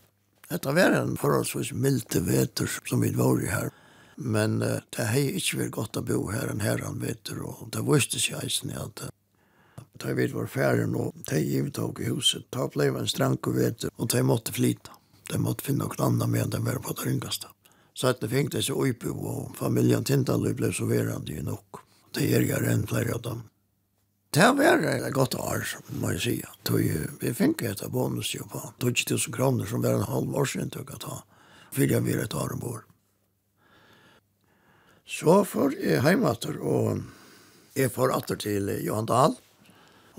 Dette 0.49 0.73
var 0.73 0.95
en 0.95 1.17
forholdsvis 1.19 1.73
milde 1.73 2.21
veter 2.25 2.69
som 2.87 3.01
vi 3.03 3.11
var 3.13 3.41
i 3.43 3.51
her. 3.51 3.69
Men 4.17 4.62
uh, 4.62 4.80
det 4.97 5.10
hei 5.12 5.27
ikke 5.38 5.62
vært 5.62 5.75
godt 5.77 5.99
å 5.99 6.06
bo 6.06 6.19
her 6.34 6.49
enn 6.49 6.63
her 6.65 6.82
han 6.82 6.99
vet 7.03 7.30
og 7.38 7.67
det 7.73 7.86
visste 7.86 8.19
seg 8.21 8.41
eisen 8.41 8.73
i 8.73 8.80
at 8.82 9.06
uh, 9.06 9.13
da 9.97 10.13
vi 10.13 10.27
var 10.30 10.49
ferdig 10.49 10.88
nå, 10.91 11.12
de 11.30 11.62
tog 11.73 11.99
i 12.01 12.10
huset, 12.10 12.45
da 12.53 12.67
ble 12.69 12.89
en 12.93 13.10
strank 13.10 13.47
og 13.49 13.58
vet 13.58 13.86
og 13.89 14.10
de 14.13 14.21
måtte 14.25 14.53
flyta. 14.53 14.93
De 15.32 15.39
måtte 15.41 15.65
finne 15.65 15.86
noen 15.86 16.03
andre 16.06 16.27
med 16.30 16.43
enn 16.45 16.53
dem 16.53 16.67
var 16.69 16.80
på 16.84 16.93
det 16.93 17.08
ringaste. 17.08 17.49
Så 17.97 18.12
at 18.12 18.21
det 18.21 18.30
fikk 18.30 18.53
seg 18.62 18.77
oipu, 18.77 19.10
og 19.10 19.56
familien 19.58 20.06
Tintaløy 20.06 20.53
ble 20.58 20.69
så 20.73 20.86
verande 20.86 21.34
jo 21.34 21.43
nok. 21.47 21.82
Det 22.13 22.27
er 22.30 22.45
jeg 22.45 22.65
enn 22.69 22.86
flere 22.88 23.17
av 23.17 23.23
dem. 23.25 23.41
Det 24.38 24.51
var 24.60 24.84
et 24.86 25.13
godt 25.15 25.36
år, 25.39 25.65
må 25.97 26.12
jeg 26.13 26.21
si. 26.21 26.36
Vi 27.21 27.34
fikk 27.34 27.63
et 27.65 27.82
bonus 27.89 28.36
jo 28.36 28.45
på 28.51 28.62
20 28.84 29.15
000 29.15 29.34
kroner, 29.34 29.65
som 29.65 29.82
var 29.82 29.97
en 29.97 30.12
halv 30.12 30.36
år 30.38 30.45
siden 30.51 30.69
til 30.69 30.86
å 30.86 31.01
ta. 31.01 31.17
Fyra 31.73 32.03
vi 32.06 32.13
et 32.13 32.36
år 32.38 32.53
ombord. 32.53 32.86
Så 35.07 35.39
får 35.47 35.77
jeg 35.79 36.03
heimater, 36.03 36.57
og 36.59 36.99
jeg 37.79 37.93
får 37.95 38.11
atter 38.11 38.39
til 38.43 38.73
Johan 38.83 39.07
Dahl, 39.07 39.37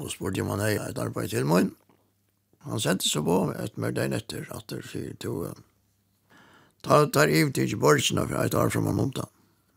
og 0.01 0.09
spurte 0.09 0.41
om 0.41 0.55
han 0.55 0.63
er 0.65 0.79
et 0.87 1.01
arbeid 1.03 1.29
til 1.35 1.45
meg. 1.49 1.75
Han 2.65 2.81
sendte 2.81 3.09
seg 3.09 3.27
på 3.27 3.37
et 3.53 3.77
mer 3.77 3.93
dagen 3.93 4.17
etter, 4.17 4.47
atter 4.55 4.81
til 4.89 5.13
to. 5.21 5.35
Ta 6.87 7.03
tar 7.13 7.29
i 7.29 7.45
til 7.53 7.77
Borgsna 7.77 8.25
for 8.25 8.41
et 8.41 8.57
år 8.57 8.73
fra 8.73 8.81
man 8.81 9.05
omta. 9.05 9.29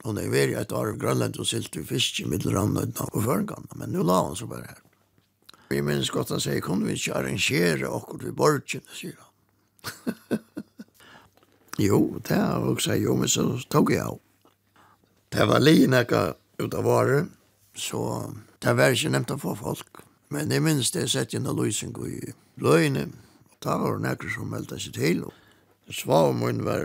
Og 0.08 0.16
det 0.16 0.30
var 0.32 0.56
et 0.62 0.72
år 0.72 0.94
av 0.94 1.02
Grønland 1.04 1.38
og 1.38 1.48
silt 1.50 1.76
i 1.78 1.84
fisk 1.84 2.24
i 2.24 2.30
middelrandet 2.32 3.04
og 3.12 3.20
førgående, 3.28 3.76
men 3.76 3.92
nå 3.92 4.08
la 4.08 4.24
han 4.24 4.40
så 4.40 4.48
bare 4.48 4.72
her. 4.72 4.82
Vi 5.70 5.84
minns 5.84 6.10
godt 6.10 6.32
han 6.32 6.42
sier, 6.42 6.64
kunne 6.64 6.88
vi 6.88 6.96
ikke 6.96 7.20
arrangere 7.20 7.92
akkurat 7.92 8.26
ved 8.30 8.40
Borgen, 8.40 8.88
sier 8.96 9.20
han. 9.20 10.40
jo, 11.90 12.02
det 12.24 12.36
har 12.38 12.60
jeg 12.64 12.76
også, 12.76 12.98
jo, 13.04 13.16
men 13.20 13.32
så 13.32 13.50
tok 13.68 13.92
jeg 13.92 14.08
av. 14.08 14.20
Det 15.32 15.46
var 15.48 15.60
li 15.64 15.88
ut 15.88 16.74
av 16.74 16.84
varer, 16.84 17.28
så 17.76 18.34
det 18.60 18.74
var 18.76 18.92
ikke 18.92 19.12
nevnt 19.14 19.32
å 19.32 19.38
få 19.40 19.56
folk. 19.56 20.02
Men 20.28 20.52
jeg 20.52 20.64
minns 20.64 20.92
det 20.92 21.06
sett 21.12 21.34
inn 21.34 21.48
av 21.48 21.56
løsning 21.56 21.96
i 22.04 22.34
bløyene, 22.60 23.06
og 23.48 23.56
da 23.64 23.78
var 23.80 23.96
det 23.96 24.04
nekker 24.10 24.34
som 24.34 24.52
meldte 24.52 24.80
seg 24.80 24.98
til. 25.00 25.24
Svavomun 25.88 26.60
var 26.68 26.84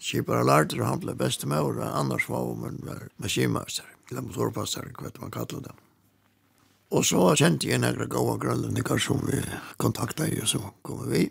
kjipere 0.00 0.46
lærter, 0.48 0.80
han 0.88 1.04
ble 1.04 1.12
beste 1.12 1.48
med, 1.48 1.60
og 1.60 1.84
annars 1.84 2.24
Svavomun 2.24 2.80
var 2.88 3.04
maskinmaster, 3.20 3.84
eller 4.10 4.24
motorpasser, 4.24 4.88
hva 4.96 5.12
man 5.20 5.36
kallet 5.36 5.68
det. 5.68 5.76
Og 6.96 7.04
så 7.04 7.20
kjente 7.36 7.68
jeg 7.68 7.84
nekker 7.84 8.08
gode 8.16 8.40
grønne, 8.40 8.98
som 8.98 9.20
vi 9.28 9.44
kontaktet 9.76 10.32
i, 10.32 10.40
og 10.40 10.48
så 10.48 10.64
kom 10.82 11.04
vi. 11.10 11.28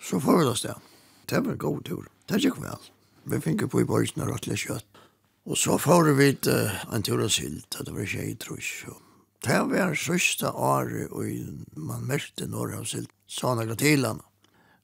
Så 0.00 0.20
får 0.20 0.40
vi 0.40 0.48
det 0.48 0.58
sted. 0.64 0.92
Det 1.28 1.44
var 1.44 1.52
en 1.52 1.58
god 1.58 1.84
tur. 1.84 2.08
Det 2.24 2.40
gikk 2.40 2.56
vel. 2.62 2.92
Vi 3.24 3.40
finner 3.40 3.68
på 3.68 3.82
i 3.82 3.88
borgene 3.88 4.24
rett 4.24 4.46
og 4.46 4.48
slett 4.48 4.64
kjøtt. 4.64 5.05
Og 5.46 5.58
så 5.58 5.76
får 5.78 6.12
vi 6.18 6.30
uh, 6.50 6.78
en 6.94 7.04
tur 7.06 7.22
og 7.22 7.30
sylt, 7.30 7.78
det 7.78 7.92
var 7.94 8.02
ikke 8.02 8.24
jeg 8.24 8.38
trus. 8.42 8.70
Det 9.46 9.58
var 9.70 9.94
sørste 9.94 10.50
året, 10.50 11.12
og 11.14 11.78
man 11.78 12.06
merkte 12.08 12.48
når 12.50 12.74
jeg 12.74 12.90
sylt, 12.92 13.12
sa 13.30 13.52
han 13.52 13.62
akkurat 13.62 13.84
til 13.84 14.06
han. 14.08 14.24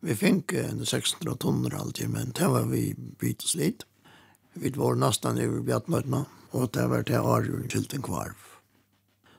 Vi 0.02 0.14
fikk 0.18 0.54
en 0.58 0.82
1600 0.82 1.38
tonner 1.42 1.74
alltid, 1.78 2.10
men 2.14 2.30
det 2.34 2.46
var 2.50 2.70
vi 2.70 2.92
bytt 2.94 3.44
oss 3.46 3.56
litt. 3.58 3.84
Vi 4.54 4.70
var 4.76 4.98
nesten 4.98 5.38
i 5.38 5.46
Bjartmøtene, 5.46 6.24
og 6.52 6.72
det 6.74 6.86
var 6.90 7.06
det 7.06 7.20
året 7.20 7.74
silt 7.74 7.94
en 7.94 8.06
kvarv. 8.06 8.38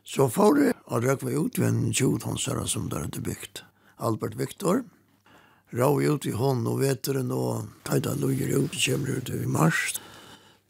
Så 0.04 0.28
får 0.28 0.56
vi 0.60 0.72
og 0.92 1.04
røk 1.04 1.24
vi 1.24 1.36
ut 1.36 1.60
ved 1.60 1.70
en 1.70 1.92
20 1.94 2.24
tonsere 2.26 2.66
som 2.68 2.90
der 2.92 3.06
hadde 3.06 3.24
bygd. 3.24 3.64
Albert 4.04 4.36
Victor, 4.40 4.84
rau 5.72 6.00
ut 6.02 6.26
i 6.28 6.36
hånd 6.36 6.68
og 6.68 6.82
veteren 6.82 7.32
og 7.32 7.70
teida 7.88 8.16
lujer 8.20 8.58
ut, 8.58 8.76
kommer 8.76 9.20
ut 9.20 9.32
i 9.32 9.46
mars 9.48 9.94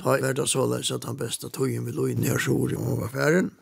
ta 0.04 0.18
var 0.20 0.34
det 0.36 0.48
så 0.52 0.66
løs 0.68 0.92
at 0.92 1.06
han 1.08 1.20
beste 1.20 1.50
togjen 1.50 1.86
vi 1.88 1.94
lå 1.96 2.10
inn 2.12 2.26
i 2.26 2.32
Asjore 2.34 2.76
i 2.76 3.04
affæren. 3.06 3.54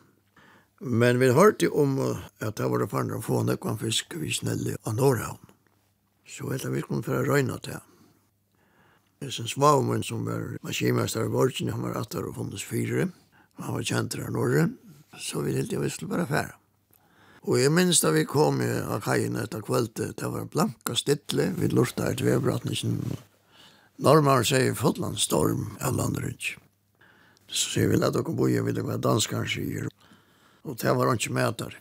Men 0.82 1.20
vi 1.22 1.30
hørte 1.30 1.70
om 1.70 2.00
at 2.02 2.58
det 2.58 2.70
var 2.70 2.82
det 2.82 2.90
fannet 2.90 3.20
å 3.20 3.22
få 3.22 3.44
nøkvann 3.46 3.78
fisk 3.78 4.16
vi 4.18 4.34
snelle 4.34 4.80
av 4.82 4.98
Norrhavn. 4.98 5.38
Så 6.26 6.50
helt 6.50 6.66
av 6.66 6.74
virkelig 6.74 7.06
for 7.06 7.20
å 7.20 7.28
røyne 7.28 7.60
til. 7.62 7.78
Jeg 9.22 9.36
synes 9.36 9.54
Svavmen 9.54 10.02
som 10.02 10.26
var 10.26 10.56
maskinmester 10.66 11.28
i 11.28 11.30
Borgen, 11.30 11.70
han 11.70 11.84
var 11.86 12.00
atter 12.00 12.26
og 12.26 12.40
funnes 12.40 12.64
fire. 12.66 13.12
Han 13.62 13.76
var 13.76 13.86
kjent 13.86 14.18
av 14.18 14.32
Norge, 14.34 14.72
så 15.22 15.44
vi 15.46 15.54
helt 15.54 15.74
av 15.78 15.86
virkelig 15.86 16.10
bare 16.10 16.26
fære. 16.26 16.56
Og 17.46 17.58
jeg 17.58 17.74
minns 17.74 18.02
da 18.02 18.10
vi 18.14 18.26
kom 18.26 18.62
av 18.62 19.04
kajen 19.06 19.38
etter 19.38 19.62
kveld, 19.66 19.94
det 19.98 20.30
var 20.34 20.50
blanka 20.50 20.98
stittle, 20.98 21.52
vi 21.58 21.70
lurte 21.70 22.06
her 22.06 22.18
til 22.18 22.32
Vebratnisen, 22.32 22.98
Norrmannen 24.02 24.46
sier 24.46 24.74
fotland 24.74 25.20
storm 25.22 25.78
av 25.82 25.94
landrygg. 25.94 26.58
Så 27.46 27.68
sier 27.76 27.92
vi 27.92 28.00
lett 28.02 28.16
dere 28.16 28.34
boje 28.34 28.64
vid 28.66 28.80
hva 28.82 28.96
danskaren 28.98 29.46
sier. 29.46 29.92
Og 30.66 30.80
det 30.82 30.94
var 30.98 31.12
han 31.12 31.22
ikke 31.22 31.52
der. 31.60 31.76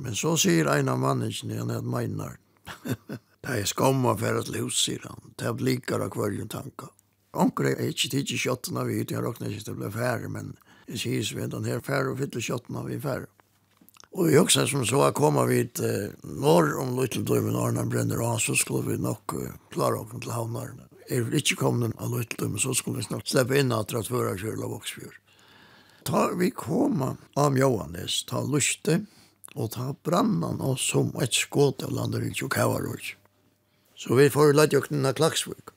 Men 0.00 0.16
så 0.16 0.32
sier 0.40 0.70
en 0.72 0.88
av 0.88 1.02
mannen 1.02 1.34
han 1.58 1.74
er 1.74 1.84
meinar. 1.84 2.38
det 3.44 3.52
er 3.52 3.68
skam 3.68 4.00
skomma 4.00 4.16
for 4.16 4.40
til 4.48 4.62
hus, 4.62 4.80
sier 4.80 5.04
han. 5.04 5.34
Det 5.36 5.44
er 5.44 5.60
blikar 5.60 6.00
av 6.00 6.14
kvøljen 6.16 6.48
tanke. 6.48 6.88
Onker 7.36 7.74
er 7.74 7.84
ikke 7.84 8.14
tid 8.16 8.32
til 8.32 8.40
kjøttena 8.46 8.88
vi 8.88 9.02
ut, 9.02 9.12
jeg 9.12 9.20
råkner 9.20 9.52
ikke 9.52 9.68
til 9.68 9.76
å 9.76 9.82
bli 9.82 9.92
færre, 9.92 10.32
men 10.32 10.54
jeg 10.88 11.04
sier 11.04 11.22
så 11.22 11.36
vidt 11.36 11.52
han 11.52 11.68
her 11.68 11.84
færre 11.84 12.14
og 12.14 12.22
fyller 12.22 12.48
kjøttena 12.48 12.88
vi 12.88 12.96
færre. 12.96 13.28
Og 14.16 14.32
jeg 14.32 14.40
også 14.40 14.64
som 14.72 14.88
så 14.88 15.12
kommer 15.12 15.44
vi 15.52 15.66
til 15.68 16.16
norr 16.24 16.78
om 16.80 16.96
Lytteldøymen, 16.96 17.60
Arne 17.60 17.84
brenner 17.92 18.24
av, 18.24 18.40
så 18.40 18.56
skulle 18.56 18.94
vi 18.94 19.02
nok 19.04 19.36
klare 19.68 20.00
åkken 20.00 20.24
til 20.24 20.32
havnarne 20.32 20.87
er 21.10 21.24
vi 21.28 21.40
ikke 21.40 21.58
kommet 21.62 21.96
av 21.98 22.12
Løttlum, 22.12 22.58
så 22.60 22.74
skulle 22.76 23.00
vi 23.00 23.08
snart 23.08 23.28
slippe 23.30 23.58
inn 23.58 23.72
at 23.74 23.92
rett 23.94 24.10
før 24.10 24.32
jeg 24.34 24.56
av 24.56 24.72
Voksfjord. 24.72 25.16
Ta 26.08 26.28
vi 26.38 26.50
koma 26.54 27.16
av 27.36 27.58
Johannes, 27.58 28.22
ta 28.28 28.40
luste, 28.44 29.02
og 29.56 29.72
ta 29.74 29.90
brannan 30.04 30.60
og 30.64 30.78
som 30.80 31.10
et 31.22 31.34
skåt 31.34 31.82
av 31.84 31.94
landet 31.96 32.28
i 32.28 32.34
Tjokavaroj. 32.36 33.14
Så 33.98 34.14
vi 34.14 34.28
får 34.30 34.54
lagt 34.54 34.76
jøkken 34.76 35.06
av 35.08 35.16
Klaksvik. 35.18 35.72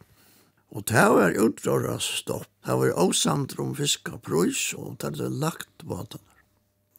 Og 0.72 0.86
det 0.88 1.08
var 1.12 1.36
utdrara 1.36 1.98
stopp. 2.00 2.48
Det 2.64 2.76
var 2.78 2.94
åsamt 3.02 3.58
om 3.60 3.74
fiskaprøys, 3.76 4.74
og 4.78 5.00
det 5.02 5.10
hadde 5.10 5.32
lagt 5.42 5.84
vaten. 5.84 6.22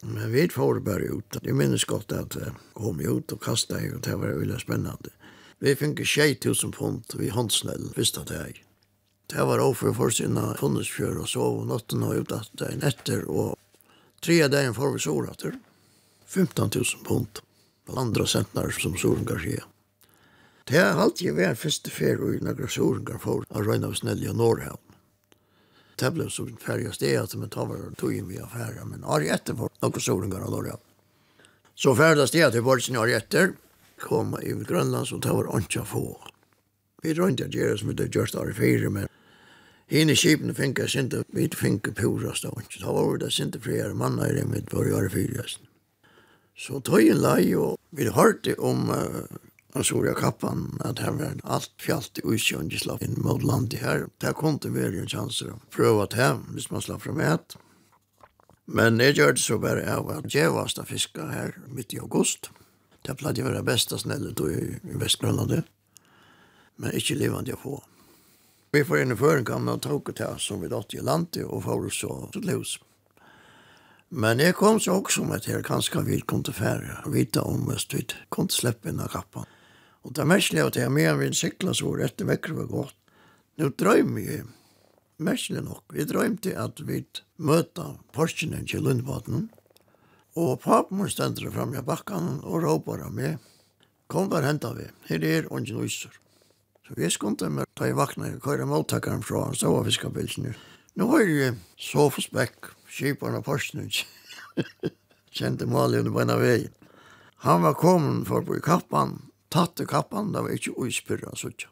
Men 0.02 0.32
vi 0.32 0.48
får 0.50 0.80
bare 0.82 1.12
ut. 1.14 1.38
Jeg 1.38 1.54
minnes 1.54 1.84
godt 1.86 2.12
at 2.12 2.34
jeg 2.36 2.52
kom 2.74 2.98
ut 3.00 3.32
og 3.32 3.40
kastet, 3.40 3.86
og 3.94 4.02
det 4.02 4.18
var 4.18 4.34
veldig 4.40 4.58
spennende. 4.60 5.14
Vi 5.62 5.76
fikk 5.78 6.00
6.000 6.02 6.72
pund 6.74 7.14
vi 7.14 7.28
håndsnell 7.30 7.92
visst 7.94 8.16
at 8.18 8.32
jeg. 8.34 8.64
Det 9.30 9.44
var 9.46 9.62
overfor 9.62 9.94
for 9.94 10.10
sina 10.10 10.48
funnesfjør 10.58 11.20
og 11.22 11.28
sov 11.30 11.60
natten 11.68 12.02
og 12.02 12.24
utatt 12.24 12.50
dagen 12.58 12.82
etter, 12.82 13.22
og 13.30 13.54
tre 14.26 14.40
dagen 14.50 14.74
får 14.74 14.96
vi 14.96 15.04
sorater. 15.06 15.54
15.000 16.26 17.06
pund. 17.06 17.44
Andra 17.94 18.26
sentner 18.26 18.74
som 18.74 18.98
solen 18.98 19.22
kan 19.28 19.38
skje. 19.38 19.60
Det 20.66 20.82
har 20.82 20.98
alltid 20.98 21.38
vært 21.38 21.62
første 21.62 21.94
fer 21.94 22.18
og 22.18 22.42
når 22.42 22.66
sorengar 22.66 23.22
får 23.22 23.46
av 23.54 23.62
Røyna 23.62 23.94
og 23.94 24.02
i 24.18 24.34
Norrhavn. 24.34 24.82
Det 25.94 26.10
ble 26.10 26.26
så 26.26 26.48
færre 26.58 26.90
sted 26.90 27.20
at 27.22 27.34
man 27.38 27.54
tar 27.54 27.70
var 27.70 27.90
tog 27.98 28.14
inn 28.14 28.26
vi 28.26 28.42
affæra, 28.42 28.82
men 28.82 29.06
har 29.06 29.22
etter 29.22 29.54
for 29.54 29.70
noen 29.78 30.02
sorengar 30.02 30.42
av 30.42 30.56
Norrhavn. 30.56 30.86
Så 31.78 31.94
færre 31.94 32.26
sted 32.26 32.50
til 32.50 32.66
Borgsen 32.66 32.98
har 32.98 33.14
etter, 33.14 33.54
koma 34.02 34.42
i 34.42 34.52
Grønland, 34.52 35.08
så 35.08 35.18
det 35.22 35.32
var 35.32 35.50
ikke 35.58 35.86
få. 35.86 36.06
Vi 37.02 37.14
rønte 37.18 37.48
at 37.48 37.56
gjøre 37.56 37.78
som 37.78 37.90
vi 37.90 37.96
hadde 37.96 38.12
gjort 38.14 38.36
av 38.38 38.50
i 38.50 38.54
fire, 38.54 38.90
men 38.90 39.08
henne 39.92 40.14
skipene 40.16 40.54
fikk 40.56 40.78
jeg 40.84 40.92
sinte, 40.92 41.22
vi 41.34 41.48
fikk 41.50 41.90
purast 41.98 42.46
av 42.48 42.60
ikke. 42.60 42.82
Da 42.84 42.94
var 42.94 43.18
det 43.18 43.32
sinte 43.34 43.60
flere 43.62 43.94
mann 43.94 44.20
i 44.22 44.30
det 44.36 44.46
mitt 44.48 44.70
for 44.70 44.86
å 44.86 44.94
gjøre 44.94 45.10
fire. 45.12 45.46
Så 46.58 46.80
tog 46.84 47.02
en 47.02 47.22
lei, 47.22 47.54
og 47.58 47.78
vi 47.96 48.06
hørte 48.12 48.54
om 48.60 48.86
uh, 48.92 49.24
Ansoria 49.74 50.14
Kappan, 50.14 50.78
at 50.84 51.00
her 51.00 51.16
var 51.16 51.38
alt 51.44 51.72
fjallt 51.80 52.20
i 52.20 52.26
Uysjøen, 52.28 52.68
de 52.68 52.78
slapp 52.78 53.02
inn 53.04 53.18
mot 53.24 53.42
landet 53.42 53.80
her. 53.80 54.06
Det 54.20 54.34
kom 54.38 54.58
det 54.62 54.74
vel 54.74 54.98
en 55.00 55.08
sjanser 55.08 55.54
å 55.54 55.60
prøve 55.72 56.06
at 56.06 56.16
her, 56.18 56.40
hvis 56.52 56.70
man 56.70 56.84
slapp 56.84 57.06
fra 57.06 57.16
med 57.16 57.56
Men 58.66 59.00
jeg 59.00 59.16
gjør 59.16 59.32
det 59.36 59.42
så 59.42 59.58
bare 59.58 59.84
av 59.88 60.10
at 60.12 60.34
jeg 60.34 60.52
var 60.52 60.68
fiska 60.86 61.26
her 61.32 61.56
midt 61.68 61.92
i 61.92 61.98
august. 61.98 62.50
Det 63.02 63.16
pleide 63.18 63.42
jeg 63.42 63.48
å 63.48 63.50
være 63.50 63.66
best 63.66 63.92
av 63.94 64.02
snelle 64.02 64.34
tog 64.38 64.52
i 64.54 64.98
Vestgrønlandet. 65.00 65.66
Men 66.78 66.94
ikke 66.96 67.18
levende 67.18 67.52
jeg 67.52 67.60
få. 67.62 67.80
Vi 68.72 68.84
får 68.88 69.02
en 69.02 69.18
føring 69.18 69.44
kom 69.44 69.68
og 69.68 69.82
tog 69.84 70.06
til 70.16 70.38
som 70.40 70.62
vi 70.62 70.70
datt 70.72 70.94
i 70.94 71.02
landet 71.04 71.44
og 71.44 71.66
får 71.66 71.90
så 71.92 72.14
til 72.32 72.46
løs. 72.48 72.78
Men 74.08 74.40
jeg 74.40 74.54
kom 74.56 74.78
så 74.80 74.98
også 75.00 75.24
med 75.24 75.44
til 75.44 75.64
kanskje 75.64 76.04
vi 76.06 76.20
kom 76.20 76.42
til 76.44 76.56
færre 76.56 76.98
og 77.02 77.14
vite 77.14 77.42
om 77.42 77.66
hvis 77.68 77.86
vi 77.92 78.06
kom 78.28 78.48
til 78.48 78.62
slippe 78.62 78.90
inn 78.90 79.00
av 79.00 79.12
kappen. 79.12 79.48
Og 80.02 80.14
det 80.14 80.24
er 80.24 80.28
mest 80.28 80.52
levde 80.52 80.80
jeg 80.82 80.92
med 80.92 81.18
min 81.20 81.36
sykla 81.36 81.72
så 81.74 81.90
var 81.90 82.06
etter 82.06 82.28
vekker 82.28 82.56
var 82.56 82.68
godt. 82.70 82.96
Nå 83.60 83.70
drømmer 83.78 84.24
jeg 84.24 84.46
mestlig 85.22 85.62
nok. 85.64 85.84
Vi 85.92 86.04
drømte 86.08 86.54
at 86.58 86.80
vi 86.86 87.02
møter 87.36 87.98
forskjellen 88.16 88.66
til 88.68 88.84
Lundbaten. 88.84 89.50
Og 90.32 90.60
papen 90.62 90.96
må 90.96 91.08
stendte 91.12 91.50
fram 91.52 91.74
i 91.76 91.82
bakken 91.84 92.38
og 92.40 92.62
råper 92.64 93.02
av 93.04 93.12
meg. 93.12 93.40
Kom 94.08 94.30
bare 94.32 94.48
henta 94.48 94.70
vi. 94.76 94.86
Her 95.08 95.24
er 95.28 95.48
ungen 95.52 95.82
uiser. 95.84 96.12
Så 96.86 96.96
vi 96.96 97.10
skunde 97.12 97.50
meg 97.52 97.68
ta 97.76 97.88
i 97.88 97.96
vakna 97.96 98.30
og 98.32 98.40
køyre 98.44 98.66
måltakeren 98.68 99.24
fra 99.24 99.46
han 99.46 99.56
stod 99.56 99.82
av 99.82 99.90
fiskabilsen. 99.90 100.54
Nå 100.96 101.08
har 101.12 101.24
jeg 101.24 101.58
så 101.80 102.08
forspekk, 102.12 102.72
kjiparen 102.88 103.38
av 103.38 103.44
porsen. 103.44 103.84
Kjente 105.36 105.68
Malien 105.68 106.06
under 106.06 106.16
beina 106.16 106.38
veien. 106.40 106.72
Han 107.44 107.64
var 107.64 107.76
kommet 107.76 108.28
for 108.28 108.40
å 108.40 108.46
bo 108.46 108.56
i 108.56 108.64
kappan. 108.64 109.18
Tatt 109.52 109.80
i 109.80 109.86
kappan, 109.88 110.32
det 110.32 110.44
var 110.44 110.56
ikke 110.56 110.76
uispyrra 110.80 111.32
suttja. 111.36 111.68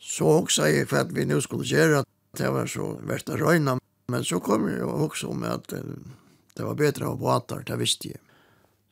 Så 0.00 0.26
også 0.40 0.66
jeg 0.68 0.88
for 0.90 1.04
at 1.04 1.14
vi 1.14 1.26
nu 1.28 1.38
skulle 1.40 1.66
gjøre 1.68 2.02
det 2.34 2.50
var 2.50 2.66
så 2.66 2.96
verdt 3.06 3.30
å 3.30 3.38
røyna. 3.38 3.78
Men 4.10 4.24
så 4.26 4.40
kom 4.42 4.66
jeg 4.68 4.82
også 4.82 5.30
om 5.30 5.44
at 5.46 5.70
Det 6.54 6.62
var 6.62 6.74
bättre 6.74 7.06
av 7.06 7.18
båtar, 7.18 7.64
det 7.66 7.76
visste 7.76 8.08
jeg. 8.08 8.20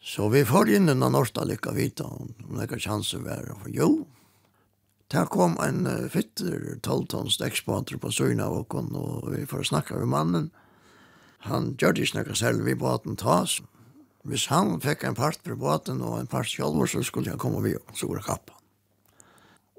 Så 0.02 0.28
vi 0.28 0.44
får 0.44 0.70
in 0.70 0.86
den 0.86 0.98
norsta 0.98 1.44
lycka 1.44 1.72
vita 1.72 2.04
om 2.04 2.34
det 2.38 2.48
några 2.48 2.78
chanser 2.78 3.18
være. 3.18 3.54
For 3.62 3.70
jo, 3.70 4.06
där 5.10 5.26
kom 5.26 5.58
en 5.60 6.10
fitter 6.10 6.78
12-tons 6.82 7.38
däcksbåter 7.38 7.96
på 7.96 8.10
Sörna 8.10 8.48
och, 8.48 8.74
og 8.74 9.34
vi 9.36 9.46
får 9.46 9.62
snacka 9.62 9.94
med 9.94 10.08
mannen. 10.08 10.50
Han 11.38 11.76
gjør 11.78 11.98
ikke 11.98 12.22
noe 12.22 12.34
selv 12.34 12.64
vi 12.64 12.74
båten 12.74 13.16
tas. 13.16 13.60
Hvis 14.22 14.46
han 14.46 14.80
fikk 14.80 15.04
en 15.04 15.14
part 15.14 15.42
på 15.42 15.56
båten 15.58 16.02
og 16.02 16.20
en 16.20 16.30
part 16.30 16.46
sjølver, 16.46 16.86
så 16.86 17.02
skulle 17.02 17.30
han 17.30 17.38
komme 17.38 17.62
vi 17.62 17.74
og 17.74 17.96
så 17.98 18.06
var 18.10 18.22
kappa. 18.22 18.58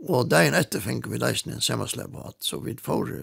Og 0.08 0.28
dagen 0.28 0.56
etter 0.56 0.84
fikk 0.84 1.08
vi 1.08 1.20
leisen 1.20 1.52
i 1.52 1.56
en 1.56 1.64
semmerslebåt, 1.64 2.44
så 2.44 2.60
vi 2.60 2.76
får 2.76 3.14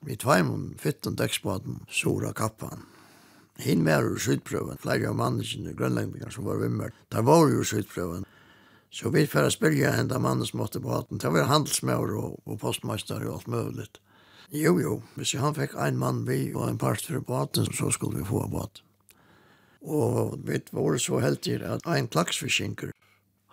vi 0.00 0.16
tveimen 0.16 0.74
fytten 0.80 1.16
dekksbåten, 1.16 1.84
sora 1.88 2.32
kappan. 2.32 2.91
Hinn 3.62 3.84
var 3.86 4.02
jo 4.02 4.18
skyldprøven, 4.18 4.80
flere 4.82 5.10
av 5.10 5.18
mannene, 5.18 5.74
grønlendingene 5.78 6.32
som 6.34 6.46
var 6.48 6.58
vimmer, 6.58 6.94
der 7.14 7.22
var 7.26 7.46
jo 7.50 7.62
skyldprøven. 7.66 8.24
Så 8.92 9.08
vi 9.14 9.24
får 9.26 9.48
spille 9.54 9.92
henne 9.94 10.18
mannen 10.20 10.46
som 10.46 10.60
måtte 10.60 10.80
på 10.82 10.90
hatten. 10.92 11.20
Det 11.22 11.30
var 11.32 11.48
handelsmøver 11.48 12.16
og, 12.18 12.40
og 12.44 12.58
postmeister 12.60 13.22
og 13.24 13.38
alt 13.38 13.48
mulig. 13.48 13.86
Jo, 14.52 14.74
jo, 14.82 14.98
hvis 15.16 15.32
han 15.40 15.54
fikk 15.56 15.78
en 15.80 15.96
mann 15.96 16.26
vi 16.28 16.50
og 16.52 16.66
en 16.68 16.80
part 16.80 17.00
for 17.06 17.24
båten, 17.24 17.70
så 17.72 17.88
skulle 17.90 18.20
vi 18.20 18.28
få 18.28 18.44
båt. 18.52 18.82
Og 19.80 20.36
vi 20.44 20.60
var 20.72 20.98
så 21.00 21.22
heldige 21.24 21.64
at 21.64 21.86
en 21.88 22.08
klaksforsinker, 22.08 22.92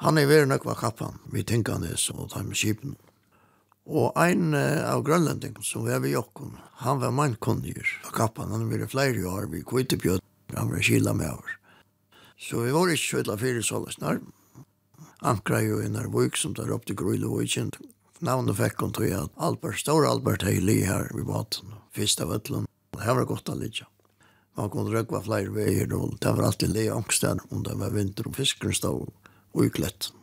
han 0.03 0.17
er 0.17 0.27
veren 0.27 0.51
nok 0.51 0.65
var 0.65 0.79
kappan, 0.79 1.21
vi 1.31 1.43
tenker 1.43 1.77
han 1.77 1.87
det, 1.87 1.97
så 1.99 2.27
tar 2.31 2.43
med 2.47 2.55
skipen. 2.55 2.97
Og 3.89 4.13
ein 4.21 4.53
uh, 4.53 4.85
av 4.85 5.01
grønlendingen 5.07 5.65
som 5.65 5.87
var 5.87 6.03
ved 6.03 6.13
Jokken, 6.13 6.53
han 6.85 6.99
var 7.01 7.13
mannkunniger 7.15 7.87
av 8.05 8.13
kappan, 8.13 8.51
han 8.53 8.67
var 8.69 8.85
flere 8.91 9.23
år, 9.25 9.47
vi 9.49 9.63
kvitt 9.65 9.95
bjød, 9.97 10.21
han 10.53 10.69
var 10.69 10.83
kila 10.85 11.15
med 11.17 11.31
oss. 11.33 11.55
Så 12.37 12.61
vi 12.63 12.75
var 12.75 12.91
ikke 12.93 13.17
kjøyla 13.17 13.37
fyrir 13.41 13.65
sålesnar. 13.65 14.21
Ankra 15.25 15.63
jo 15.65 15.81
i 15.83 15.89
Narvik 15.91 16.37
som 16.39 16.53
tar 16.55 16.69
opp 16.71 16.85
til 16.87 16.95
Grøylevoikin. 17.01 17.73
Navnet 18.23 18.55
fikk 18.55 18.85
hun 18.85 18.93
til 18.95 19.15
at 19.17 19.33
Albert, 19.35 19.81
stor 19.81 20.05
Albert 20.07 20.45
hei 20.47 20.59
li 20.61 20.77
her 20.87 21.09
i 21.17 21.25
baten, 21.25 21.73
fyrst 21.95 22.21
av 22.23 22.31
ötlen. 22.37 22.69
Det 22.95 23.17
var 23.17 23.27
godt 23.27 23.51
å 23.51 23.57
litja. 23.57 23.89
Man 24.59 24.71
kunne 24.71 24.93
røkva 24.93 25.23
flere 25.25 25.51
veier, 25.55 25.89
og 25.97 26.15
det 26.21 26.35
var 26.35 26.51
alltid 26.51 26.75
li 26.75 26.87
angsten 26.93 27.41
om 27.49 27.65
det 27.65 27.75
var 27.81 27.95
vinter 27.95 28.29
og 28.29 28.37
fiskeren 28.37 28.75
stod 28.75 29.09
og 29.09 29.65
uklett. 29.65 29.73
kletten. 29.75 30.18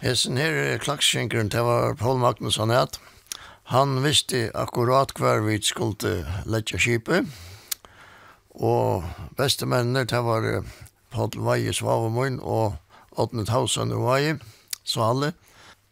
Hesen 0.00 0.38
her 0.40 0.78
klakskjenkeren, 0.80 1.50
det 1.52 1.60
var 1.60 1.94
Paul 1.94 2.16
Magnusson 2.18 2.70
het. 2.72 2.96
Han 3.68 3.98
visste 4.00 4.46
akkurat 4.56 5.12
hver 5.12 5.42
vi 5.44 5.58
skulle 5.60 6.22
letja 6.48 6.78
skipet. 6.80 7.26
Og 8.56 9.04
beste 9.36 9.68
mennene, 9.68 10.06
det 10.08 10.22
var 10.24 10.64
Paul 11.12 11.36
Veie 11.44 11.74
Svavemøyen 11.76 12.38
og 12.40 12.78
Åtne 13.20 13.44
Tausen 13.44 13.92
og 13.92 14.06
Veie, 14.06 14.38
så 14.84 15.04
alle. 15.10 15.32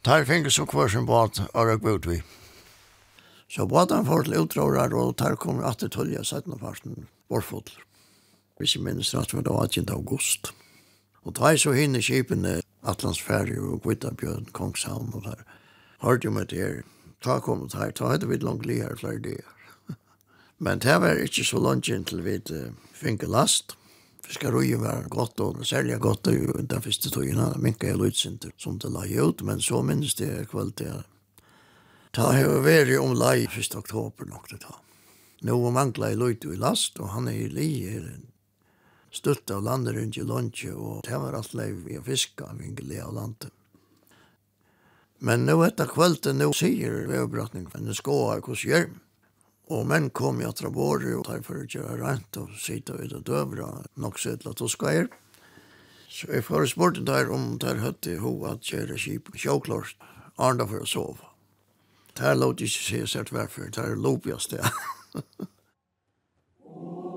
Der 0.05 0.25
finnes 0.25 0.57
så 0.57 0.65
hver 0.65 0.89
sin 0.89 1.05
båt, 1.07 1.43
Arak 1.55 1.85
vi. 2.07 2.23
Så 3.49 3.67
båten 3.67 4.07
får 4.07 4.23
til 4.23 4.41
utrådere, 4.41 4.97
og 4.97 5.19
der 5.19 5.37
kommer 5.37 5.69
at 5.69 5.81
det 5.81 5.93
tølja 5.93 6.23
17. 6.23 6.59
parten, 6.59 7.09
Borfodler. 7.29 7.85
Hvis 8.57 8.75
jeg 8.75 8.83
minnes 8.83 9.15
rett, 9.15 9.35
var 9.35 9.43
det 9.43 9.85
18. 9.85 9.93
august. 9.93 10.55
Og 11.25 11.37
da 11.37 11.53
er 11.53 11.57
så 11.57 11.73
hinne 11.73 12.03
skipene 12.03 12.63
Atlantsfärger 12.81 13.59
och 13.59 13.83
Kvittabjörn, 13.83 14.47
Kongshamn 14.53 15.13
och 15.15 15.23
där. 15.23 15.45
Hörde 15.99 16.27
ju 16.27 16.31
med 16.31 16.47
det 16.47 16.57
här. 16.57 16.85
Ta 17.21 17.41
kom 17.41 17.69
det 17.69 17.79
här, 17.79 17.91
ta 17.91 18.09
hadde 18.09 18.27
vi 18.27 18.39
langt 18.39 18.67
li 18.67 18.81
her 18.81 18.97
flere 18.97 19.19
dagar. 19.19 19.55
Men 20.59 20.79
det 20.79 20.99
var 20.99 21.19
ikke 21.19 21.45
så 21.45 21.59
langt 21.59 21.89
inn 21.89 22.05
til 22.05 22.23
vi 22.23 22.39
uh, 22.51 22.71
finke 22.95 23.27
last. 23.27 23.75
Fiskarøy 24.23 24.77
var 24.79 25.09
godt, 25.09 25.41
og 25.41 25.67
særlig 25.67 25.99
godt 26.01 26.27
og 26.29 26.69
den 26.69 26.83
første 26.83 27.11
togene. 27.11 27.55
Minka 27.59 27.87
jeg 27.87 27.97
lødsinter 27.97 28.51
som 28.59 28.79
det 28.79 28.91
la 28.93 29.07
ut, 29.23 29.43
men 29.43 29.61
så 29.61 29.83
minnes 29.83 30.15
det 30.15 30.49
kveld 30.51 30.73
til 30.77 31.03
Ta 32.13 32.33
har 32.33 32.63
vært 32.65 32.99
om 32.99 33.13
lai 33.15 33.47
1. 33.47 33.75
oktober 33.77 34.27
nok 34.27 34.49
det 34.51 34.61
ta. 34.63 34.79
Nå 35.43 35.59
mangla 35.71 36.09
jeg 36.11 36.19
løyt 36.19 36.45
i 36.45 36.57
last, 36.57 36.99
og 36.99 37.13
han 37.13 37.29
er 37.29 37.37
i 37.45 37.49
li 37.53 37.69
i 37.87 37.99
støtt 39.19 39.51
av 39.51 39.65
landet 39.67 39.97
rundt 39.97 40.17
i 40.19 40.25
Lundtje, 40.27 40.73
og 40.75 41.03
det 41.07 41.19
var 41.19 41.37
alt 41.37 41.55
leiv 41.59 41.89
i 41.91 41.99
fiska 42.05 42.53
av 42.53 42.63
yngelig 42.63 43.01
av 43.03 43.15
landet. 43.17 43.53
Men 45.19 45.47
nu 45.47 45.57
etter 45.67 45.91
kvelden, 45.91 46.39
nu 46.39 46.53
sier 46.55 47.07
veobrattning, 47.11 47.67
men 47.73 47.89
det 47.89 47.99
skåa 47.99 48.39
hos 48.47 48.65
hjelm. 48.65 49.01
Og 49.69 49.85
menn 49.85 50.09
kom 50.15 50.39
i 50.41 50.47
atra 50.49 50.71
båre, 50.73 51.11
og 51.19 51.27
tar 51.27 51.43
for 51.45 51.61
å 51.61 51.67
gjøre 51.67 51.99
rent, 52.01 52.39
og 52.41 52.55
sitte 52.57 52.95
ut 52.97 53.17
og 53.19 53.27
døvra, 53.27 53.73
nok 54.01 54.21
sittla 54.23 54.55
toskaier. 54.57 55.11
Så 56.09 56.31
jeg 56.33 56.47
får 56.47 56.71
spurte 56.73 57.05
der 57.05 57.29
om 57.35 57.59
der 57.61 57.83
høtte 57.83 58.17
ho 58.23 58.33
at 58.49 58.71
gjøre 58.71 58.97
kip, 58.97 59.29
sjåklart, 59.37 59.99
arnda 60.39 60.67
for 60.71 60.87
å 60.87 60.89
sove. 60.89 61.25
her 62.19 62.35
låt 62.35 62.61
ikke 62.61 62.83
se 62.83 63.07
seg 63.07 63.29
tverfer, 63.29 63.71
der 63.71 63.95
låp 63.95 64.27
jeg 64.27 64.41
sted. 64.41 64.65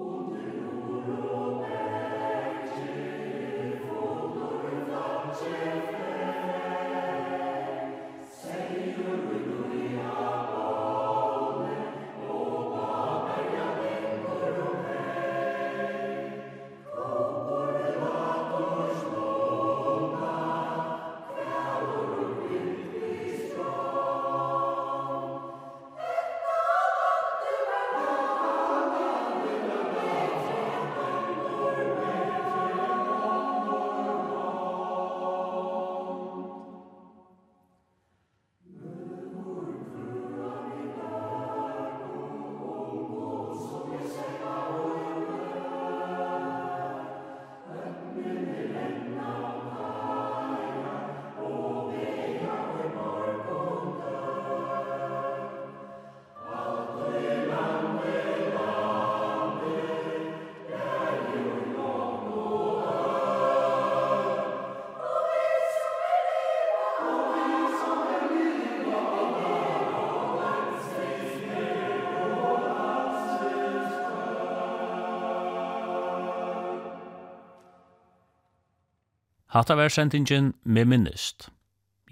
Hatta 79.53 79.75
var 79.75 79.89
sendingen 79.89 80.53
med 80.63 80.87
minnist. 80.87 81.49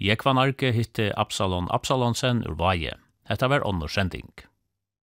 Jekvan 0.00 0.38
Arke 0.38 0.72
hitte 0.72 1.14
Absalon 1.16 1.70
Absalonsen 1.70 2.44
ur 2.44 2.52
Vaje. 2.54 2.98
Hetta 3.24 3.48
var 3.48 3.64
onnur 3.66 3.88
sending. 3.88 4.28